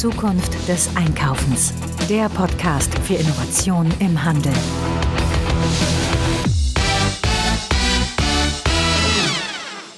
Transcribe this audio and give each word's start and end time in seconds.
Zukunft 0.00 0.56
des 0.66 0.88
Einkaufens. 0.96 1.74
Der 2.08 2.30
Podcast 2.30 2.90
für 3.00 3.16
Innovation 3.16 3.92
im 3.98 4.24
Handel. 4.24 4.54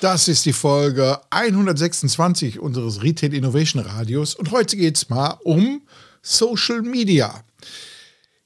Das 0.01 0.27
ist 0.27 0.45
die 0.45 0.53
Folge 0.53 1.21
126 1.31 2.59
unseres 2.59 3.05
Retail 3.05 3.33
Innovation 3.33 3.81
Radios 3.81 4.35
und 4.35 4.51
heute 4.51 4.77
geht 4.77 4.97
es 4.97 5.09
mal 5.09 5.39
um 5.45 5.83
Social 6.21 6.83
Media. 6.83 7.45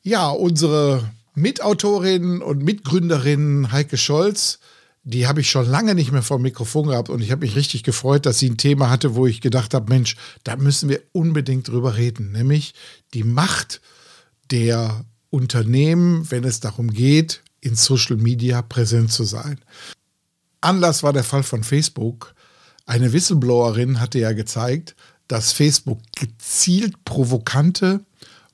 Ja, 0.02 0.28
unsere 0.28 1.10
Mitautorin 1.34 2.42
und 2.42 2.64
Mitgründerin 2.64 3.72
Heike 3.72 3.96
Scholz 3.96 4.58
die 5.08 5.28
habe 5.28 5.40
ich 5.40 5.48
schon 5.48 5.66
lange 5.66 5.94
nicht 5.94 6.10
mehr 6.10 6.22
vor 6.22 6.38
dem 6.38 6.42
Mikrofon 6.42 6.88
gehabt 6.88 7.10
und 7.10 7.22
ich 7.22 7.30
habe 7.30 7.46
mich 7.46 7.54
richtig 7.54 7.84
gefreut, 7.84 8.26
dass 8.26 8.40
sie 8.40 8.50
ein 8.50 8.56
Thema 8.56 8.90
hatte, 8.90 9.14
wo 9.14 9.28
ich 9.28 9.40
gedacht 9.40 9.72
habe, 9.72 9.88
Mensch, 9.88 10.16
da 10.42 10.56
müssen 10.56 10.88
wir 10.88 11.00
unbedingt 11.12 11.68
drüber 11.68 11.96
reden, 11.96 12.32
nämlich 12.32 12.74
die 13.14 13.22
Macht 13.22 13.80
der 14.50 15.04
Unternehmen, 15.30 16.28
wenn 16.32 16.42
es 16.42 16.58
darum 16.58 16.90
geht, 16.90 17.44
in 17.60 17.76
Social 17.76 18.16
Media 18.16 18.62
präsent 18.62 19.12
zu 19.12 19.22
sein. 19.22 19.60
Anlass 20.60 21.04
war 21.04 21.12
der 21.12 21.24
Fall 21.24 21.44
von 21.44 21.62
Facebook. 21.62 22.34
Eine 22.84 23.12
Whistleblowerin 23.12 24.00
hatte 24.00 24.18
ja 24.18 24.32
gezeigt, 24.32 24.96
dass 25.28 25.52
Facebook 25.52 26.00
gezielt 26.16 27.04
provokante 27.04 28.00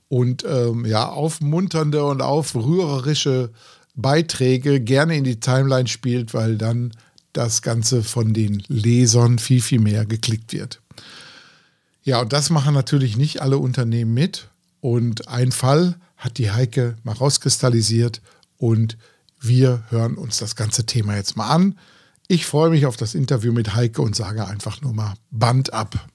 und 0.08 0.44
ähm, 0.46 0.84
ja, 0.84 1.08
aufmunternde 1.08 2.04
und 2.04 2.20
aufrührerische 2.20 3.52
Beiträge 3.94 4.80
gerne 4.80 5.16
in 5.16 5.24
die 5.24 5.40
Timeline 5.40 5.88
spielt, 5.88 6.34
weil 6.34 6.56
dann 6.56 6.92
das 7.32 7.62
Ganze 7.62 8.02
von 8.02 8.34
den 8.34 8.62
Lesern 8.68 9.38
viel, 9.38 9.62
viel 9.62 9.80
mehr 9.80 10.04
geklickt 10.06 10.52
wird. 10.52 10.80
Ja, 12.02 12.20
und 12.20 12.32
das 12.32 12.50
machen 12.50 12.74
natürlich 12.74 13.16
nicht 13.16 13.42
alle 13.42 13.58
Unternehmen 13.58 14.12
mit. 14.12 14.48
Und 14.80 15.28
ein 15.28 15.52
Fall 15.52 15.96
hat 16.16 16.38
die 16.38 16.50
Heike 16.50 16.96
mal 17.04 17.12
rauskristallisiert 17.12 18.20
und 18.56 18.96
wir 19.40 19.84
hören 19.88 20.16
uns 20.16 20.38
das 20.38 20.56
ganze 20.56 20.86
Thema 20.86 21.16
jetzt 21.16 21.36
mal 21.36 21.48
an. 21.48 21.78
Ich 22.28 22.46
freue 22.46 22.70
mich 22.70 22.86
auf 22.86 22.96
das 22.96 23.14
Interview 23.14 23.52
mit 23.52 23.74
Heike 23.74 24.02
und 24.02 24.16
sage 24.16 24.46
einfach 24.46 24.80
nur 24.80 24.92
mal 24.92 25.14
Band 25.30 25.72
ab. 25.72 26.08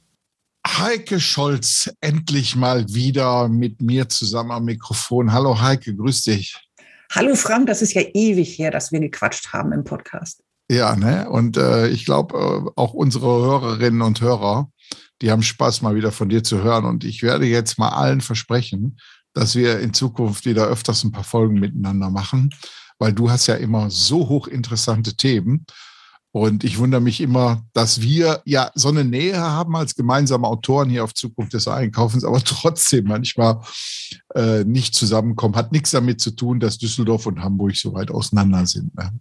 Heike 0.66 1.20
Scholz, 1.20 1.90
endlich 2.02 2.56
mal 2.56 2.94
wieder 2.94 3.48
mit 3.48 3.82
mir 3.82 4.10
zusammen 4.10 4.52
am 4.52 4.66
Mikrofon. 4.66 5.32
Hallo 5.32 5.62
Heike, 5.62 5.96
grüß 5.96 6.24
dich. 6.24 6.67
Hallo 7.12 7.36
Frank, 7.36 7.68
das 7.68 7.82
ist 7.82 7.94
ja 7.94 8.02
ewig 8.14 8.58
her, 8.60 8.72
dass 8.72 8.92
wir 8.92 9.00
gequatscht 9.00 9.54
haben 9.54 9.72
im 9.72 9.84
Podcast. 9.84 10.44
Ja, 10.70 10.96
ne? 10.96 11.30
Und 11.30 11.56
äh, 11.56 11.88
ich 11.88 12.06
glaube, 12.06 12.38
äh, 12.38 12.72
auch 12.76 12.94
unsere 12.94 13.26
Hörerinnen 13.26 14.02
und 14.02 14.20
Hörer, 14.20 14.70
die 15.22 15.32
haben 15.32 15.42
Spaß, 15.42 15.82
mal 15.82 15.96
wieder 15.96 16.12
von 16.12 16.30
dir 16.30 16.44
zu 16.44 16.62
hören. 16.62 16.86
Und 16.86 17.06
ich 17.06 17.24
werde 17.24 17.46
jetzt 17.46 17.80
mal 17.80 17.90
allen 17.90 18.22
versprechen, 18.22 19.00
dass 19.34 19.56
wir 19.56 19.80
in 19.80 19.94
Zukunft 19.94 20.46
wieder 20.46 20.68
öfters 20.68 21.04
ein 21.04 21.12
paar 21.12 21.24
Folgen 21.24 21.60
miteinander 21.60 22.10
machen, 22.10 22.50
weil 23.00 23.14
du 23.14 23.32
hast 23.32 23.48
ja 23.48 23.56
immer 23.56 23.90
so 23.90 24.28
hochinteressante 24.28 25.16
Themen. 25.16 25.66
Und 26.38 26.64
ich 26.64 26.78
wundere 26.78 27.02
mich 27.02 27.20
immer, 27.20 27.64
dass 27.74 28.02
wir 28.02 28.42
ja 28.46 28.70
so 28.76 28.90
eine 28.90 29.04
Nähe 29.04 29.40
haben 29.40 29.76
als 29.76 29.96
gemeinsame 29.96 30.46
Autoren 30.46 30.88
hier 30.88 31.04
auf 31.04 31.16
Zukunft 31.16 31.54
des 31.54 31.68
Einkaufens, 31.68 32.24
aber 32.24 32.40
trotzdem 32.44 33.06
manchmal 33.06 33.62
äh, 34.36 34.64
nicht 34.64 34.94
zusammenkommen. 34.94 35.56
Hat 35.56 35.72
nichts 35.72 35.90
damit 35.90 36.22
zu 36.22 36.30
tun, 36.30 36.60
dass 36.60 36.78
Düsseldorf 36.78 37.26
und 37.26 37.42
Hamburg 37.44 37.76
so 37.76 37.94
weit 37.94 38.12
auseinander 38.12 38.68
sind. 38.68 38.96
Ne? 38.96 39.12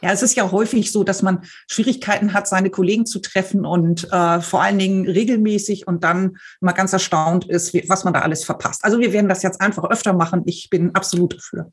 Ja, 0.00 0.12
es 0.12 0.22
ist 0.22 0.36
ja 0.36 0.52
häufig 0.52 0.92
so, 0.92 1.02
dass 1.02 1.22
man 1.22 1.40
Schwierigkeiten 1.68 2.32
hat, 2.32 2.46
seine 2.46 2.70
Kollegen 2.70 3.04
zu 3.04 3.18
treffen 3.18 3.66
und 3.66 4.04
äh, 4.12 4.40
vor 4.40 4.62
allen 4.62 4.78
Dingen 4.78 5.08
regelmäßig 5.08 5.88
und 5.88 6.04
dann 6.04 6.36
mal 6.60 6.70
ganz 6.70 6.92
erstaunt 6.92 7.46
ist, 7.46 7.74
was 7.88 8.04
man 8.04 8.14
da 8.14 8.20
alles 8.20 8.44
verpasst. 8.44 8.84
Also 8.84 9.00
wir 9.00 9.12
werden 9.12 9.28
das 9.28 9.42
jetzt 9.42 9.60
einfach 9.60 9.90
öfter 9.90 10.12
machen. 10.12 10.42
Ich 10.46 10.70
bin 10.70 10.94
absolut 10.94 11.34
dafür. 11.34 11.72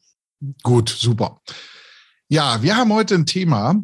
Gut, 0.64 0.90
super. 0.90 1.40
Ja, 2.30 2.64
wir 2.64 2.75
haben 2.78 2.91
heute 2.91 3.14
ein 3.14 3.28
Thema, 3.28 3.75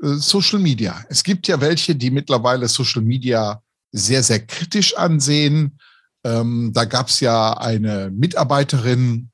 Social 0.00 0.58
Media. 0.58 1.04
Es 1.08 1.22
gibt 1.22 1.46
ja 1.48 1.60
welche, 1.60 1.94
die 1.94 2.10
mittlerweile 2.10 2.68
Social 2.68 3.02
Media 3.02 3.62
sehr, 3.92 4.22
sehr 4.22 4.46
kritisch 4.46 4.96
ansehen. 4.96 5.78
Ähm, 6.24 6.70
da 6.72 6.84
gab 6.84 7.08
es 7.08 7.20
ja 7.20 7.52
eine 7.54 8.10
Mitarbeiterin, 8.10 9.30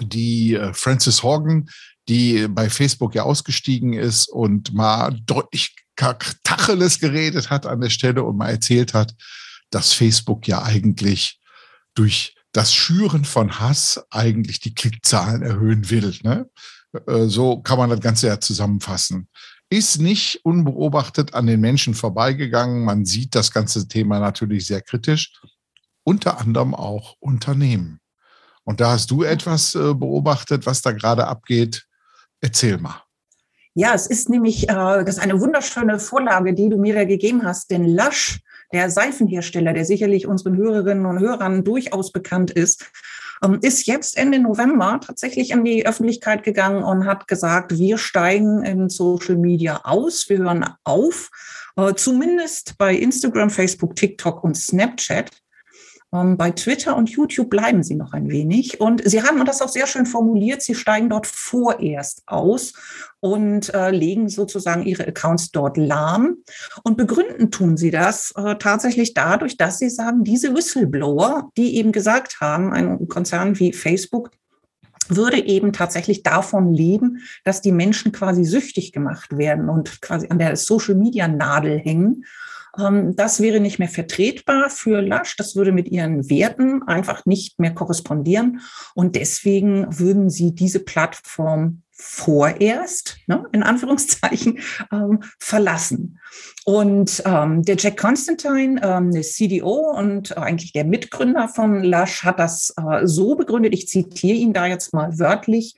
die 0.00 0.54
äh, 0.54 0.72
Frances 0.72 1.22
Horgan, 1.22 1.68
die 2.08 2.48
bei 2.48 2.70
Facebook 2.70 3.14
ja 3.14 3.22
ausgestiegen 3.24 3.92
ist 3.92 4.28
und 4.28 4.72
mal 4.72 5.18
deutlich 5.26 5.76
Tacheles 5.96 6.98
geredet 6.98 7.50
hat 7.50 7.66
an 7.66 7.80
der 7.80 7.90
Stelle 7.90 8.24
und 8.24 8.38
mal 8.38 8.48
erzählt 8.48 8.94
hat, 8.94 9.14
dass 9.70 9.92
Facebook 9.92 10.48
ja 10.48 10.62
eigentlich 10.62 11.38
durch 11.94 12.34
das 12.52 12.74
Schüren 12.74 13.24
von 13.24 13.60
Hass 13.60 14.02
eigentlich 14.10 14.60
die 14.60 14.74
Klickzahlen 14.74 15.42
erhöhen 15.42 15.90
will. 15.90 16.16
Ne? 16.22 16.48
Äh, 17.06 17.26
so 17.26 17.60
kann 17.60 17.78
man 17.78 17.90
das 17.90 18.00
Ganze 18.00 18.28
ja 18.28 18.40
zusammenfassen 18.40 19.28
ist 19.70 20.00
nicht 20.00 20.44
unbeobachtet 20.44 21.32
an 21.32 21.46
den 21.46 21.60
Menschen 21.60 21.94
vorbeigegangen. 21.94 22.84
Man 22.84 23.04
sieht 23.06 23.34
das 23.34 23.52
ganze 23.52 23.86
Thema 23.86 24.18
natürlich 24.18 24.66
sehr 24.66 24.82
kritisch, 24.82 25.40
unter 26.02 26.40
anderem 26.40 26.74
auch 26.74 27.16
Unternehmen. 27.20 28.00
Und 28.64 28.80
da 28.80 28.90
hast 28.92 29.10
du 29.10 29.22
etwas 29.22 29.74
äh, 29.74 29.94
beobachtet, 29.94 30.66
was 30.66 30.82
da 30.82 30.92
gerade 30.92 31.26
abgeht. 31.26 31.86
Erzähl 32.40 32.78
mal. 32.78 33.02
Ja, 33.74 33.94
es 33.94 34.08
ist 34.08 34.28
nämlich 34.28 34.68
äh, 34.68 34.74
das 34.74 35.16
ist 35.16 35.20
eine 35.20 35.40
wunderschöne 35.40 36.00
Vorlage, 36.00 36.52
die 36.52 36.68
du 36.68 36.76
mir 36.76 36.94
da 36.94 37.04
gegeben 37.04 37.44
hast. 37.44 37.70
Denn 37.70 37.84
Lush, 37.84 38.40
der 38.72 38.90
Seifenhersteller, 38.90 39.72
der 39.72 39.84
sicherlich 39.84 40.26
unseren 40.26 40.56
Hörerinnen 40.56 41.06
und 41.06 41.20
Hörern 41.20 41.62
durchaus 41.62 42.10
bekannt 42.10 42.50
ist, 42.50 42.90
ist 43.62 43.86
jetzt 43.86 44.16
Ende 44.16 44.38
November 44.38 45.00
tatsächlich 45.04 45.54
an 45.54 45.64
die 45.64 45.86
Öffentlichkeit 45.86 46.42
gegangen 46.42 46.82
und 46.82 47.06
hat 47.06 47.26
gesagt, 47.26 47.78
wir 47.78 47.96
steigen 47.98 48.62
in 48.64 48.88
Social 48.88 49.36
Media 49.36 49.80
aus, 49.84 50.28
wir 50.28 50.38
hören 50.38 50.66
auf, 50.84 51.30
äh, 51.76 51.94
zumindest 51.94 52.76
bei 52.76 52.94
Instagram, 52.94 53.50
Facebook, 53.50 53.96
TikTok 53.96 54.44
und 54.44 54.56
Snapchat. 54.56 55.30
Ähm, 56.12 56.36
bei 56.36 56.50
Twitter 56.50 56.96
und 56.96 57.10
YouTube 57.10 57.50
bleiben 57.50 57.82
sie 57.82 57.94
noch 57.94 58.12
ein 58.12 58.28
wenig. 58.28 58.80
Und 58.80 59.08
sie 59.08 59.22
haben, 59.22 59.44
das 59.44 59.62
auch 59.62 59.68
sehr 59.68 59.86
schön 59.86 60.06
formuliert, 60.06 60.62
sie 60.62 60.74
steigen 60.74 61.08
dort 61.08 61.26
vorerst 61.26 62.22
aus 62.26 62.72
und 63.20 63.72
äh, 63.74 63.90
legen 63.90 64.28
sozusagen 64.28 64.82
ihre 64.82 65.06
Accounts 65.06 65.50
dort 65.52 65.76
lahm. 65.76 66.38
Und 66.82 66.96
begründen 66.96 67.50
tun 67.50 67.76
sie 67.76 67.90
das 67.90 68.32
äh, 68.36 68.56
tatsächlich 68.56 69.14
dadurch, 69.14 69.56
dass 69.56 69.78
sie 69.78 69.90
sagen, 69.90 70.24
diese 70.24 70.54
Whistleblower, 70.54 71.50
die 71.56 71.76
eben 71.76 71.92
gesagt 71.92 72.40
haben, 72.40 72.72
ein 72.72 73.08
Konzern 73.08 73.58
wie 73.58 73.72
Facebook, 73.72 74.30
würde 75.08 75.44
eben 75.44 75.72
tatsächlich 75.72 76.22
davon 76.22 76.72
leben, 76.72 77.18
dass 77.44 77.60
die 77.60 77.72
Menschen 77.72 78.12
quasi 78.12 78.44
süchtig 78.44 78.92
gemacht 78.92 79.36
werden 79.36 79.68
und 79.68 80.00
quasi 80.00 80.28
an 80.28 80.38
der 80.38 80.56
Social 80.56 80.94
Media 80.94 81.26
Nadel 81.26 81.78
hängen 81.78 82.24
das 82.76 83.40
wäre 83.40 83.60
nicht 83.60 83.78
mehr 83.78 83.88
vertretbar 83.88 84.70
für 84.70 85.00
Lush. 85.00 85.36
Das 85.36 85.56
würde 85.56 85.72
mit 85.72 85.88
ihren 85.88 86.28
Werten 86.30 86.82
einfach 86.84 87.26
nicht 87.26 87.58
mehr 87.58 87.74
korrespondieren. 87.74 88.60
Und 88.94 89.16
deswegen 89.16 89.86
würden 89.98 90.30
sie 90.30 90.54
diese 90.54 90.80
Plattform 90.80 91.82
vorerst, 92.00 93.18
ne, 93.26 93.44
in 93.52 93.62
Anführungszeichen, 93.62 94.58
ähm, 94.92 95.20
verlassen. 95.38 96.18
Und 96.64 97.22
ähm, 97.26 97.62
der 97.62 97.76
Jack 97.76 97.98
Constantine, 97.98 98.80
ähm, 98.82 99.12
der 99.12 99.22
CDO 99.22 99.92
und 99.96 100.36
eigentlich 100.36 100.72
der 100.72 100.84
Mitgründer 100.84 101.48
von 101.48 101.82
Lush, 101.84 102.24
hat 102.24 102.38
das 102.38 102.74
äh, 102.76 103.06
so 103.06 103.34
begründet, 103.34 103.74
ich 103.74 103.88
zitiere 103.88 104.36
ihn 104.36 104.52
da 104.52 104.66
jetzt 104.66 104.94
mal 104.94 105.18
wörtlich, 105.18 105.74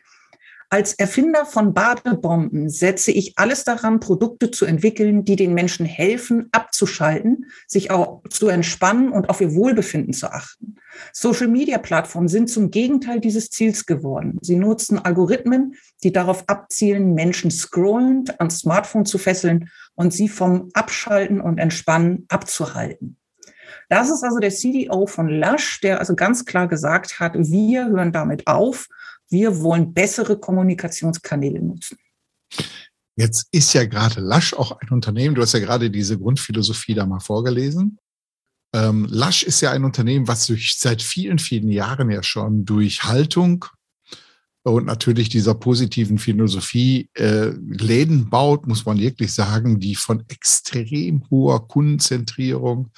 als 0.72 0.94
Erfinder 0.94 1.44
von 1.44 1.74
Badebomben 1.74 2.70
setze 2.70 3.12
ich 3.12 3.34
alles 3.36 3.62
daran, 3.64 4.00
Produkte 4.00 4.50
zu 4.50 4.64
entwickeln, 4.64 5.22
die 5.22 5.36
den 5.36 5.52
Menschen 5.52 5.84
helfen, 5.84 6.48
abzuschalten, 6.50 7.44
sich 7.66 7.90
auch 7.90 8.22
zu 8.30 8.48
entspannen 8.48 9.12
und 9.12 9.28
auf 9.28 9.42
ihr 9.42 9.54
Wohlbefinden 9.54 10.14
zu 10.14 10.32
achten. 10.32 10.76
Social-Media-Plattformen 11.12 12.28
sind 12.28 12.48
zum 12.48 12.70
Gegenteil 12.70 13.20
dieses 13.20 13.50
Ziels 13.50 13.84
geworden. 13.84 14.38
Sie 14.40 14.56
nutzen 14.56 14.98
Algorithmen, 14.98 15.74
die 16.04 16.12
darauf 16.12 16.48
abzielen, 16.48 17.12
Menschen 17.12 17.50
scrollend 17.50 18.40
ans 18.40 18.60
Smartphone 18.60 19.04
zu 19.04 19.18
fesseln 19.18 19.68
und 19.94 20.14
sie 20.14 20.30
vom 20.30 20.70
Abschalten 20.72 21.42
und 21.42 21.58
Entspannen 21.58 22.24
abzuhalten. 22.30 23.18
Das 23.90 24.08
ist 24.08 24.24
also 24.24 24.38
der 24.38 24.50
CDO 24.50 25.06
von 25.06 25.28
Lush, 25.28 25.82
der 25.82 25.98
also 25.98 26.14
ganz 26.14 26.46
klar 26.46 26.66
gesagt 26.66 27.20
hat, 27.20 27.34
wir 27.36 27.88
hören 27.88 28.10
damit 28.10 28.46
auf 28.46 28.88
wir 29.32 29.60
wollen 29.60 29.92
bessere 29.92 30.38
Kommunikationskanäle 30.38 31.60
nutzen. 31.60 31.98
Jetzt 33.16 33.48
ist 33.50 33.72
ja 33.72 33.84
gerade 33.84 34.20
Lasch 34.20 34.54
auch 34.54 34.72
ein 34.80 34.90
Unternehmen. 34.90 35.34
Du 35.34 35.42
hast 35.42 35.52
ja 35.52 35.60
gerade 35.60 35.90
diese 35.90 36.18
Grundphilosophie 36.18 36.94
da 36.94 37.06
mal 37.06 37.20
vorgelesen. 37.20 37.98
Ähm, 38.74 39.06
Lasch 39.10 39.42
ist 39.42 39.60
ja 39.60 39.70
ein 39.72 39.84
Unternehmen, 39.84 40.28
was 40.28 40.46
durch 40.46 40.76
seit 40.78 41.02
vielen, 41.02 41.38
vielen 41.38 41.68
Jahren 41.68 42.10
ja 42.10 42.22
schon 42.22 42.64
durch 42.64 43.04
Haltung 43.04 43.66
und 44.64 44.86
natürlich 44.86 45.28
dieser 45.28 45.54
positiven 45.54 46.18
Philosophie 46.18 47.10
äh, 47.14 47.48
Läden 47.48 48.30
baut, 48.30 48.66
muss 48.66 48.86
man 48.86 48.98
wirklich 48.98 49.34
sagen, 49.34 49.80
die 49.80 49.96
von 49.96 50.24
extrem 50.28 51.28
hoher 51.30 51.66
Kundenzentrierung 51.66 52.90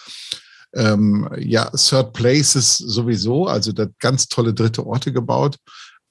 ähm, 0.75 1.29
ja, 1.39 1.71
Third 1.71 2.13
Places 2.13 2.77
sowieso, 2.77 3.47
also 3.47 3.73
ganz 3.99 4.29
tolle 4.29 4.53
dritte 4.53 4.87
Orte 4.87 5.13
gebaut, 5.13 5.57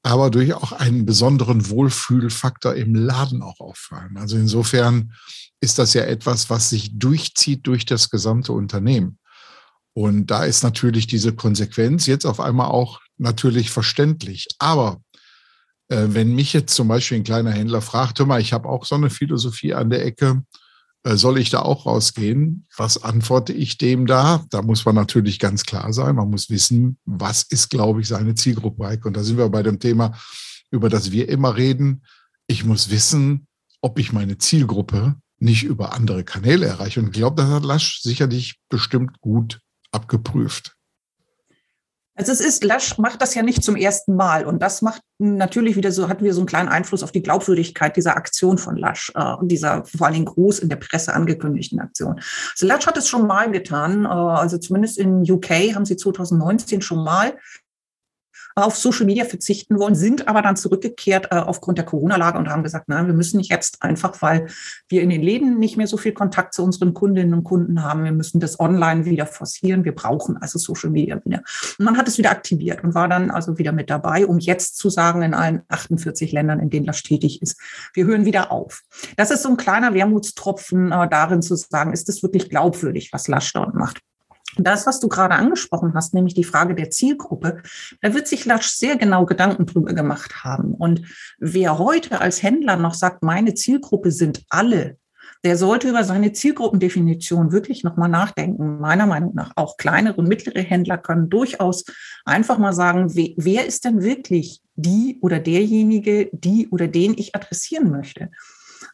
aber 0.04 0.30
durch 0.30 0.54
auch 0.54 0.74
einen 0.74 1.06
besonderen 1.06 1.70
Wohlfühlfaktor 1.70 2.76
im 2.76 2.94
Laden 2.94 3.42
auch 3.42 3.60
auffallen. 3.62 4.18
Also 4.18 4.38
insofern 4.38 5.14
ist 5.62 5.80
das 5.80 5.94
ja 5.94 6.04
etwas, 6.04 6.50
was 6.50 6.70
sich 6.70 7.00
durchzieht 7.00 7.66
durch 7.66 7.86
das 7.86 8.10
gesamte 8.10 8.52
Unternehmen. 8.52 9.18
Und 9.94 10.28
da 10.28 10.44
ist 10.44 10.64
natürlich 10.64 11.08
diese 11.08 11.34
Konsequenz 11.34 12.06
jetzt 12.06 12.26
auf 12.26 12.40
einmal 12.42 12.68
auch 12.68 13.00
natürlich 13.18 13.70
verständlich. 13.70 14.48
Aber 14.60 15.02
äh, 15.88 16.08
wenn 16.10 16.36
mich 16.36 16.52
jetzt 16.52 16.76
zum 16.76 16.90
Beispiel 16.90 17.20
ein 17.20 17.24
kleiner 17.24 17.52
Händler 17.52 17.82
fragt, 17.82 18.20
hör 18.20 18.26
mal, 18.26 18.42
ich 18.42 18.52
habe 18.52 18.68
auch 18.68 18.86
so 18.86 18.96
eine 18.96 19.10
Philosophie 19.10 19.74
an 19.74 19.90
der 19.90 20.06
Ecke, 20.06 20.44
soll 21.04 21.38
ich 21.38 21.50
da 21.50 21.62
auch 21.62 21.86
rausgehen? 21.86 22.66
Was 22.78 23.04
antworte 23.04 23.52
ich 23.52 23.78
dem 23.78 24.06
da? 24.06 24.46
Da 24.50 24.62
muss 24.62 24.86
man 24.86 24.96
natürlich 24.96 25.38
ganz 25.38 25.64
klar 25.66 25.92
sein. 25.92 26.16
Man 26.16 26.30
muss 26.30 26.50
wissen, 26.50 26.98
was 27.06 27.44
ist, 27.44 27.70
glaube 27.70 28.02
ich, 28.02 28.08
seine 28.08 28.36
Zielgruppe. 28.36 29.00
Und 29.04 29.18
da 29.18 29.24
sind 29.24 29.38
wir 29.38 29.50
bei 29.50 29.64
dem 29.64 29.80
Thema, 29.80 30.18
über 30.72 30.90
das 30.90 31.12
wir 31.12 31.28
immer 31.28 31.58
reden. 31.58 32.04
Ich 32.48 32.64
muss 32.64 32.90
wissen, 32.90 33.48
ob 33.82 34.00
ich 34.00 34.14
meine 34.14 34.38
Zielgruppe 34.38 35.16
nicht 35.40 35.64
über 35.64 35.94
andere 35.94 36.24
Kanäle 36.24 36.68
erreiche. 36.68 37.02
Und 37.02 37.08
ich 37.08 37.14
glaube, 37.14 37.42
das 37.42 37.52
hat 37.52 37.66
Lasch 37.66 38.00
sicherlich 38.02 38.60
bestimmt 38.70 39.20
gut 39.20 39.60
abgeprüft. 39.92 40.76
Also 42.16 42.32
es 42.32 42.42
ist, 42.42 42.64
Lasch 42.64 43.00
macht 43.00 43.22
das 43.24 43.34
ja 43.34 43.42
nicht 43.42 43.64
zum 43.64 43.76
ersten 43.76 44.16
Mal 44.16 44.46
und 44.46 44.62
das 44.62 44.84
macht 44.84 45.02
natürlich 45.18 45.76
wieder 45.76 45.92
so, 45.92 46.10
hat 46.10 46.22
wieder 46.22 46.34
so 46.34 46.42
einen 46.42 46.48
kleinen 46.48 46.70
Einfluss 46.70 47.02
auf 47.02 47.12
die 47.12 47.24
Glaubwürdigkeit 47.24 47.96
dieser 47.96 48.16
Aktion 48.16 48.60
von 48.60 48.78
Lasch 48.78 49.12
äh, 49.16 49.34
und 49.34 49.48
dieser 49.48 49.84
vor 49.86 50.06
allen 50.06 50.14
Dingen 50.14 50.26
groß 50.26 50.60
in 50.60 50.70
der 50.70 50.76
Presse 50.76 51.14
angekündigten 51.14 51.80
Aktion. 51.80 52.22
Also 52.52 52.68
Lasch 52.68 52.86
hat 52.86 52.98
es 52.98 53.10
schon 53.10 53.26
mal 53.26 53.50
getan, 53.50 54.06
äh, 54.06 54.10
also 54.10 54.60
zumindest 54.60 55.00
in 55.00 55.22
UK 55.30 55.74
haben 55.74 55.86
sie 55.86 55.98
2019 55.98 56.82
schon 56.84 57.04
mal 57.04 57.34
auf 58.56 58.78
Social 58.78 59.06
Media 59.06 59.26
verzichten 59.26 59.80
wollen, 59.80 59.96
sind 59.96 60.28
aber 60.28 60.42
dann 60.42 60.56
zurückgekehrt 60.56 61.28
äh, 61.32 61.36
aufgrund 61.36 61.78
der 61.78 61.86
Corona-Lage 61.86 62.38
und 62.38 62.50
haben 62.50 62.64
gesagt, 62.64 62.88
nein, 62.90 63.08
wir 63.08 63.14
müssen 63.14 63.40
jetzt 63.40 63.82
einfach, 63.82 64.22
weil 64.22 64.48
wir 64.88 65.02
in 65.02 65.10
den 65.10 65.22
Läden 65.22 65.60
nicht 65.60 65.78
mehr 65.78 65.88
so 65.88 65.98
viel 65.98 66.14
Kontakt 66.14 66.54
zu 66.54 66.64
unseren 66.64 66.94
Kundinnen 66.94 67.34
und 67.34 67.44
Kunden 67.44 67.84
haben, 67.84 68.04
wir 68.04 68.12
müssen 68.12 68.40
das 68.40 68.60
online 68.60 69.06
wieder 69.06 69.26
forcieren, 69.26 69.86
wir 69.86 69.96
brauchen 69.96 70.38
also 70.38 70.60
Social 70.60 70.90
Media 70.90 71.20
wieder. 71.26 71.42
Und 71.80 71.86
man 71.86 71.98
hat 71.98 72.08
es 72.08 72.18
wieder 72.18 72.32
aktiviert 72.32 72.84
und 72.84 72.94
war 72.94 73.08
dann 73.08 73.32
also 73.32 73.58
wieder 73.58 73.72
mit 73.72 73.90
dabei, 73.90 74.26
um 74.26 74.40
jetzt 74.40 74.78
zu 74.78 74.90
sagen, 74.90 75.22
in 75.22 75.34
allen 75.34 75.62
48 75.70 76.32
Ländern, 76.32 76.60
in 76.60 76.70
denen 76.70 76.86
das 76.86 77.04
tätig 77.04 77.42
ist, 77.42 77.60
wir 77.94 78.06
hören 78.06 78.26
wieder 78.26 78.52
auf. 78.52 78.84
Das 79.18 79.32
ist 79.32 79.44
so 79.44 79.50
ein 79.50 79.58
kleiner 79.58 79.94
Wermutstropfen 79.94 80.92
äh, 80.92 81.10
darin 81.10 81.42
zu 81.42 81.56
sagen, 81.56 81.94
ist 81.94 82.10
es 82.10 82.24
wirklich 82.24 82.50
glaubwürdig, 82.50 83.12
was 83.12 83.28
Lasch 83.28 83.52
dort 83.54 83.74
macht. 83.74 84.02
Das, 84.58 84.86
was 84.86 85.00
du 85.00 85.08
gerade 85.08 85.36
angesprochen 85.36 85.94
hast, 85.96 86.14
nämlich 86.14 86.34
die 86.34 86.44
Frage 86.44 86.76
der 86.76 86.92
Zielgruppe, 86.92 87.62
da 88.02 88.14
wird 88.14 88.28
sich 88.28 88.46
Lasch 88.46 88.68
sehr 88.68 88.98
genau 88.98 89.26
Gedanken 89.26 89.66
drüber 89.66 89.94
gemacht 89.94 90.44
haben. 90.44 90.74
Und 90.74 91.02
wer 91.40 91.80
heute 91.80 92.22
als 92.22 92.44
Händler 92.44 92.76
noch 92.76 92.94
sagt, 92.94 93.24
meine 93.24 93.56
Zielgruppe 93.56 94.12
sind 94.12 94.44
alle, 94.50 94.98
der 95.44 95.58
sollte 95.58 95.90
über 95.90 96.04
seine 96.04 96.32
Zielgruppendefinition 96.32 97.52
wirklich 97.52 97.84
nochmal 97.84 98.10
nachdenken. 98.10 98.80
Meiner 98.80 99.06
Meinung 99.06 99.34
nach 99.36 99.52
auch 99.56 99.76
kleinere 99.76 100.16
und 100.16 100.30
mittlere 100.30 100.62
Händler 100.62 100.98
können 100.98 101.30
durchaus 101.30 101.84
einfach 102.24 102.58
mal 102.58 102.74
sagen, 102.74 103.14
wer 103.14 103.66
ist 103.66 103.84
denn 103.84 104.02
wirklich 104.02 104.62
die 104.76 105.18
oder 105.22 105.40
derjenige, 105.40 106.30
die 106.32 106.70
oder 106.70 106.88
den 106.88 107.14
ich 107.18 107.36
adressieren 107.36 107.92
möchte? 107.92 108.30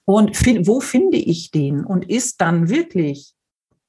Und 0.05 0.35
wo 0.65 0.79
finde 0.79 1.17
ich 1.17 1.51
den? 1.51 1.85
Und 1.85 2.09
ist 2.09 2.41
dann 2.41 2.69
wirklich 2.69 3.35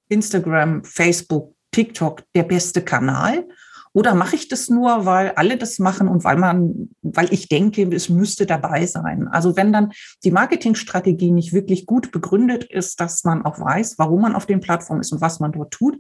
Instagram, 0.09 0.85
Facebook, 0.85 1.55
TikTok 1.73 2.23
der 2.35 2.45
beste 2.45 2.83
Kanal? 2.83 3.47
Oder 3.93 4.15
mache 4.15 4.37
ich 4.37 4.47
das 4.47 4.69
nur, 4.69 5.05
weil 5.05 5.33
alle 5.33 5.57
das 5.57 5.81
machen 5.81 6.07
und 6.07 6.23
weil 6.23 6.37
man, 6.37 6.91
weil 7.03 7.33
ich 7.33 7.49
denke, 7.49 7.83
es 7.93 8.09
müsste 8.09 8.47
dabei 8.47 8.87
sein? 8.87 9.27
Also 9.27 9.57
wenn 9.57 9.73
dann 9.73 9.91
die 10.23 10.31
Marketingstrategie 10.31 11.33
nicht 11.33 11.53
wirklich 11.53 11.87
gut 11.87 12.13
begründet 12.13 12.65
ist, 12.65 13.01
dass 13.01 13.25
man 13.25 13.45
auch 13.45 13.59
weiß, 13.59 13.99
warum 13.99 14.21
man 14.21 14.37
auf 14.37 14.47
den 14.47 14.61
Plattformen 14.61 15.01
ist 15.01 15.13
und 15.13 15.21
was 15.21 15.41
man 15.41 15.51
dort 15.51 15.73
tut, 15.73 15.99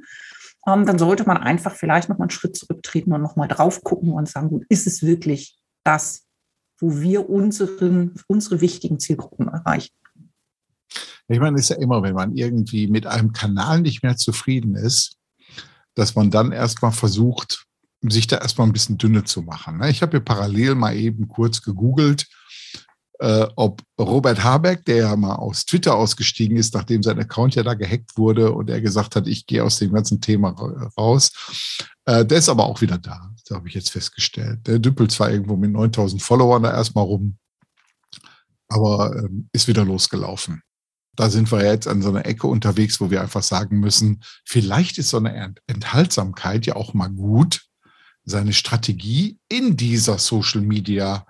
ähm, 0.68 0.86
dann 0.86 0.98
sollte 0.98 1.24
man 1.24 1.38
einfach 1.38 1.74
vielleicht 1.74 2.08
noch 2.08 2.18
mal 2.18 2.24
einen 2.24 2.30
Schritt 2.30 2.56
zurücktreten 2.56 3.12
und 3.12 3.22
noch 3.22 3.34
mal 3.34 3.48
drauf 3.48 3.82
gucken 3.82 4.12
und 4.12 4.28
sagen, 4.28 4.50
gut, 4.50 4.64
ist 4.68 4.86
es 4.86 5.02
wirklich 5.02 5.58
das, 5.82 6.26
wo 6.78 7.00
wir 7.00 7.28
unseren, 7.28 8.14
unsere 8.28 8.60
wichtigen 8.60 9.00
Zielgruppen 9.00 9.48
erreichen? 9.48 9.94
Ich 11.26 11.38
meine, 11.38 11.56
es 11.56 11.62
ist 11.62 11.68
ja 11.70 11.76
immer, 11.76 12.02
wenn 12.02 12.14
man 12.14 12.34
irgendwie 12.34 12.88
mit 12.88 13.06
einem 13.06 13.32
Kanal 13.32 13.80
nicht 13.80 14.02
mehr 14.02 14.16
zufrieden 14.16 14.74
ist, 14.74 15.16
dass 15.94 16.14
man 16.14 16.30
dann 16.30 16.52
erstmal 16.52 16.92
versucht, 16.92 17.66
sich 18.02 18.26
da 18.26 18.38
erstmal 18.38 18.66
ein 18.66 18.72
bisschen 18.72 18.98
dünne 18.98 19.24
zu 19.24 19.42
machen. 19.42 19.78
Ne? 19.78 19.90
Ich 19.90 20.02
habe 20.02 20.12
hier 20.12 20.20
parallel 20.20 20.74
mal 20.74 20.96
eben 20.96 21.28
kurz 21.28 21.60
gegoogelt, 21.60 22.26
äh, 23.18 23.46
ob 23.56 23.82
Robert 23.98 24.42
Habeck, 24.42 24.84
der 24.86 24.96
ja 24.96 25.16
mal 25.16 25.34
aus 25.34 25.66
Twitter 25.66 25.94
ausgestiegen 25.94 26.56
ist, 26.56 26.72
nachdem 26.72 27.02
sein 27.02 27.18
Account 27.18 27.54
ja 27.54 27.62
da 27.62 27.74
gehackt 27.74 28.16
wurde 28.16 28.52
und 28.52 28.70
er 28.70 28.80
gesagt 28.80 29.16
hat, 29.16 29.26
ich 29.26 29.46
gehe 29.46 29.62
aus 29.62 29.78
dem 29.78 29.92
ganzen 29.92 30.20
Thema 30.20 30.50
raus, 30.96 31.32
äh, 32.06 32.24
der 32.24 32.38
ist 32.38 32.48
aber 32.48 32.64
auch 32.64 32.80
wieder 32.80 32.96
da. 32.96 33.30
Das 33.44 33.56
habe 33.56 33.68
ich 33.68 33.74
jetzt 33.74 33.90
festgestellt. 33.90 34.66
Der 34.66 34.78
düppelt 34.78 35.12
zwar 35.12 35.30
irgendwo 35.30 35.56
mit 35.56 35.72
9000 35.72 36.22
Followern 36.22 36.62
da 36.62 36.72
erstmal 36.72 37.04
rum, 37.04 37.36
aber 38.68 39.14
äh, 39.14 39.28
ist 39.52 39.68
wieder 39.68 39.84
losgelaufen 39.84 40.62
da 41.20 41.28
sind 41.28 41.52
wir 41.52 41.62
jetzt 41.62 41.86
an 41.86 42.00
so 42.00 42.08
einer 42.08 42.24
Ecke 42.24 42.46
unterwegs, 42.46 42.98
wo 42.98 43.10
wir 43.10 43.20
einfach 43.20 43.42
sagen 43.42 43.78
müssen, 43.78 44.22
vielleicht 44.46 44.96
ist 44.96 45.10
so 45.10 45.18
eine 45.18 45.54
Enthaltsamkeit 45.66 46.64
ja 46.64 46.76
auch 46.76 46.94
mal 46.94 47.08
gut, 47.08 47.60
seine 48.24 48.54
Strategie 48.54 49.38
in 49.46 49.76
dieser 49.76 50.16
Social 50.16 50.62
Media, 50.62 51.26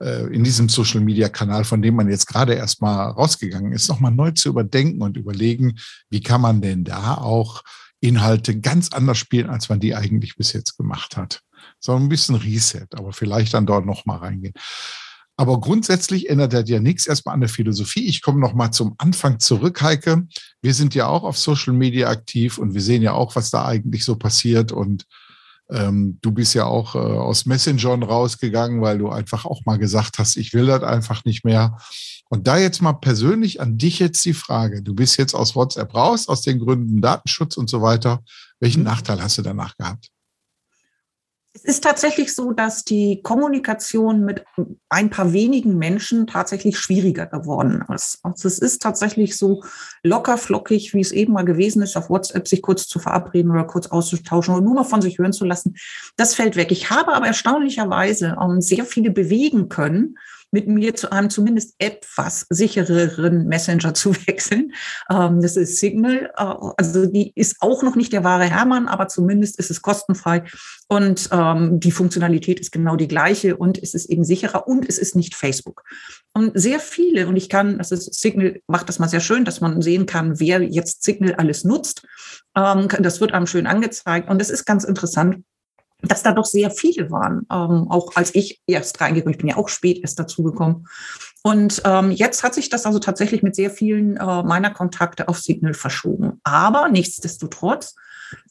äh, 0.00 0.34
in 0.34 0.44
diesem 0.44 0.70
Social 0.70 1.02
Media 1.02 1.28
Kanal, 1.28 1.64
von 1.64 1.82
dem 1.82 1.94
man 1.94 2.08
jetzt 2.08 2.26
gerade 2.26 2.54
erstmal 2.54 3.10
rausgegangen 3.10 3.72
ist, 3.72 3.86
nochmal 3.88 4.12
neu 4.12 4.30
zu 4.30 4.48
überdenken 4.48 5.02
und 5.02 5.18
überlegen, 5.18 5.78
wie 6.08 6.22
kann 6.22 6.40
man 6.40 6.62
denn 6.62 6.82
da 6.82 7.16
auch 7.16 7.62
Inhalte 8.00 8.58
ganz 8.58 8.92
anders 8.92 9.18
spielen, 9.18 9.50
als 9.50 9.68
man 9.68 9.78
die 9.78 9.94
eigentlich 9.94 10.36
bis 10.36 10.54
jetzt 10.54 10.78
gemacht 10.78 11.18
hat. 11.18 11.42
So 11.80 11.94
ein 11.94 12.08
bisschen 12.08 12.36
Reset, 12.36 12.86
aber 12.94 13.12
vielleicht 13.12 13.52
dann 13.52 13.66
dort 13.66 13.84
nochmal 13.84 14.20
reingehen. 14.20 14.54
Aber 15.36 15.60
grundsätzlich 15.60 16.30
ändert 16.30 16.52
das 16.52 16.68
ja 16.68 16.78
nichts 16.78 17.06
erstmal 17.06 17.34
an 17.34 17.40
der 17.40 17.48
Philosophie. 17.48 18.06
Ich 18.06 18.22
komme 18.22 18.40
noch 18.40 18.54
mal 18.54 18.70
zum 18.70 18.94
Anfang 18.98 19.40
zurück, 19.40 19.82
Heike. 19.82 20.26
Wir 20.62 20.74
sind 20.74 20.94
ja 20.94 21.08
auch 21.08 21.24
auf 21.24 21.36
Social 21.36 21.72
Media 21.72 22.08
aktiv 22.08 22.58
und 22.58 22.74
wir 22.74 22.80
sehen 22.80 23.02
ja 23.02 23.12
auch, 23.12 23.34
was 23.34 23.50
da 23.50 23.64
eigentlich 23.64 24.04
so 24.04 24.14
passiert. 24.16 24.70
Und 24.70 25.06
ähm, 25.70 26.18
du 26.22 26.30
bist 26.30 26.54
ja 26.54 26.66
auch 26.66 26.94
äh, 26.94 26.98
aus 26.98 27.46
Messenger 27.46 28.00
rausgegangen, 28.00 28.80
weil 28.80 28.98
du 28.98 29.08
einfach 29.08 29.44
auch 29.44 29.64
mal 29.64 29.78
gesagt 29.78 30.18
hast, 30.18 30.36
ich 30.36 30.52
will 30.54 30.66
das 30.66 30.84
einfach 30.84 31.24
nicht 31.24 31.44
mehr. 31.44 31.78
Und 32.28 32.46
da 32.46 32.56
jetzt 32.56 32.80
mal 32.80 32.92
persönlich 32.94 33.60
an 33.60 33.76
dich 33.76 33.98
jetzt 33.98 34.24
die 34.24 34.34
Frage. 34.34 34.82
Du 34.82 34.94
bist 34.94 35.16
jetzt 35.18 35.34
aus 35.34 35.56
WhatsApp 35.56 35.94
raus, 35.94 36.28
aus 36.28 36.42
den 36.42 36.60
Gründen 36.60 37.00
Datenschutz 37.00 37.56
und 37.56 37.68
so 37.68 37.82
weiter. 37.82 38.22
Welchen. 38.60 38.84
Nachteil 38.84 39.20
hast 39.20 39.38
du 39.38 39.42
danach 39.42 39.76
gehabt? 39.76 40.13
Es 41.56 41.62
ist 41.62 41.84
tatsächlich 41.84 42.34
so, 42.34 42.50
dass 42.50 42.84
die 42.84 43.22
Kommunikation 43.22 44.24
mit 44.24 44.44
ein 44.88 45.08
paar 45.08 45.32
wenigen 45.32 45.78
Menschen 45.78 46.26
tatsächlich 46.26 46.76
schwieriger 46.76 47.26
geworden 47.26 47.84
ist. 47.94 48.18
Also 48.24 48.48
es 48.48 48.58
ist 48.58 48.82
tatsächlich 48.82 49.36
so 49.36 49.62
locker 50.02 50.36
flockig, 50.36 50.94
wie 50.94 51.00
es 51.00 51.12
eben 51.12 51.32
mal 51.32 51.44
gewesen 51.44 51.80
ist, 51.82 51.96
auf 51.96 52.10
WhatsApp 52.10 52.48
sich 52.48 52.60
kurz 52.60 52.88
zu 52.88 52.98
verabreden 52.98 53.52
oder 53.52 53.64
kurz 53.64 53.86
auszutauschen 53.86 54.52
oder 54.52 54.64
nur 54.64 54.74
mal 54.74 54.84
von 54.84 55.00
sich 55.00 55.18
hören 55.18 55.32
zu 55.32 55.44
lassen. 55.44 55.76
Das 56.16 56.34
fällt 56.34 56.56
weg. 56.56 56.72
Ich 56.72 56.90
habe 56.90 57.14
aber 57.14 57.28
erstaunlicherweise 57.28 58.36
sehr 58.58 58.84
viele 58.84 59.12
bewegen 59.12 59.68
können, 59.68 60.18
mit 60.54 60.68
mir 60.68 60.94
zu 60.94 61.10
einem 61.10 61.30
zumindest 61.30 61.74
etwas 61.78 62.46
sichereren 62.48 63.48
Messenger 63.48 63.92
zu 64.02 64.14
wechseln. 64.26 64.72
Ähm, 65.10 65.42
das 65.42 65.56
ist 65.56 65.78
Signal. 65.78 66.30
Äh, 66.36 66.54
also 66.76 67.06
die 67.06 67.32
ist 67.34 67.56
auch 67.58 67.82
noch 67.82 67.96
nicht 67.96 68.12
der 68.12 68.22
wahre 68.22 68.44
Hermann, 68.44 68.86
aber 68.86 69.08
zumindest 69.08 69.58
ist 69.58 69.72
es 69.72 69.82
kostenfrei 69.82 70.44
und 70.88 71.28
ähm, 71.32 71.80
die 71.80 71.90
Funktionalität 71.90 72.60
ist 72.60 72.70
genau 72.70 72.94
die 72.94 73.08
gleiche 73.08 73.56
und 73.56 73.82
es 73.82 73.94
ist 73.94 74.06
eben 74.06 74.24
sicherer 74.24 74.68
und 74.68 74.88
es 74.88 74.98
ist 74.98 75.16
nicht 75.16 75.34
Facebook. 75.34 75.82
Und 76.32 76.52
sehr 76.54 76.78
viele, 76.78 77.26
und 77.26 77.36
ich 77.36 77.48
kann, 77.48 77.78
das 77.78 77.90
ist 77.90 78.14
Signal 78.14 78.60
macht 78.68 78.88
das 78.88 79.00
mal 79.00 79.08
sehr 79.08 79.20
schön, 79.20 79.44
dass 79.44 79.60
man 79.60 79.82
sehen 79.82 80.06
kann, 80.06 80.38
wer 80.38 80.62
jetzt 80.62 81.02
Signal 81.02 81.34
alles 81.34 81.64
nutzt. 81.64 82.06
Ähm, 82.56 82.86
das 83.00 83.20
wird 83.20 83.32
einem 83.32 83.48
schön 83.48 83.66
angezeigt 83.66 84.30
und 84.30 84.40
es 84.40 84.50
ist 84.50 84.66
ganz 84.66 84.84
interessant 84.84 85.42
dass 86.06 86.22
da 86.22 86.32
doch 86.32 86.44
sehr 86.44 86.70
viele 86.70 87.10
waren, 87.10 87.46
ähm, 87.50 87.86
auch 87.90 88.16
als 88.16 88.34
ich 88.34 88.60
erst 88.66 89.00
reingekommen, 89.00 89.34
ich 89.34 89.38
bin 89.38 89.48
ja 89.48 89.56
auch 89.56 89.68
spät 89.68 90.00
erst 90.00 90.18
dazugekommen. 90.18 90.86
Und 91.42 91.82
ähm, 91.84 92.10
jetzt 92.10 92.42
hat 92.42 92.54
sich 92.54 92.70
das 92.70 92.86
also 92.86 92.98
tatsächlich 92.98 93.42
mit 93.42 93.54
sehr 93.54 93.70
vielen 93.70 94.16
äh, 94.16 94.42
meiner 94.42 94.70
Kontakte 94.70 95.28
auf 95.28 95.38
Signal 95.38 95.74
verschoben. 95.74 96.40
Aber 96.42 96.88
nichtsdestotrotz, 96.88 97.94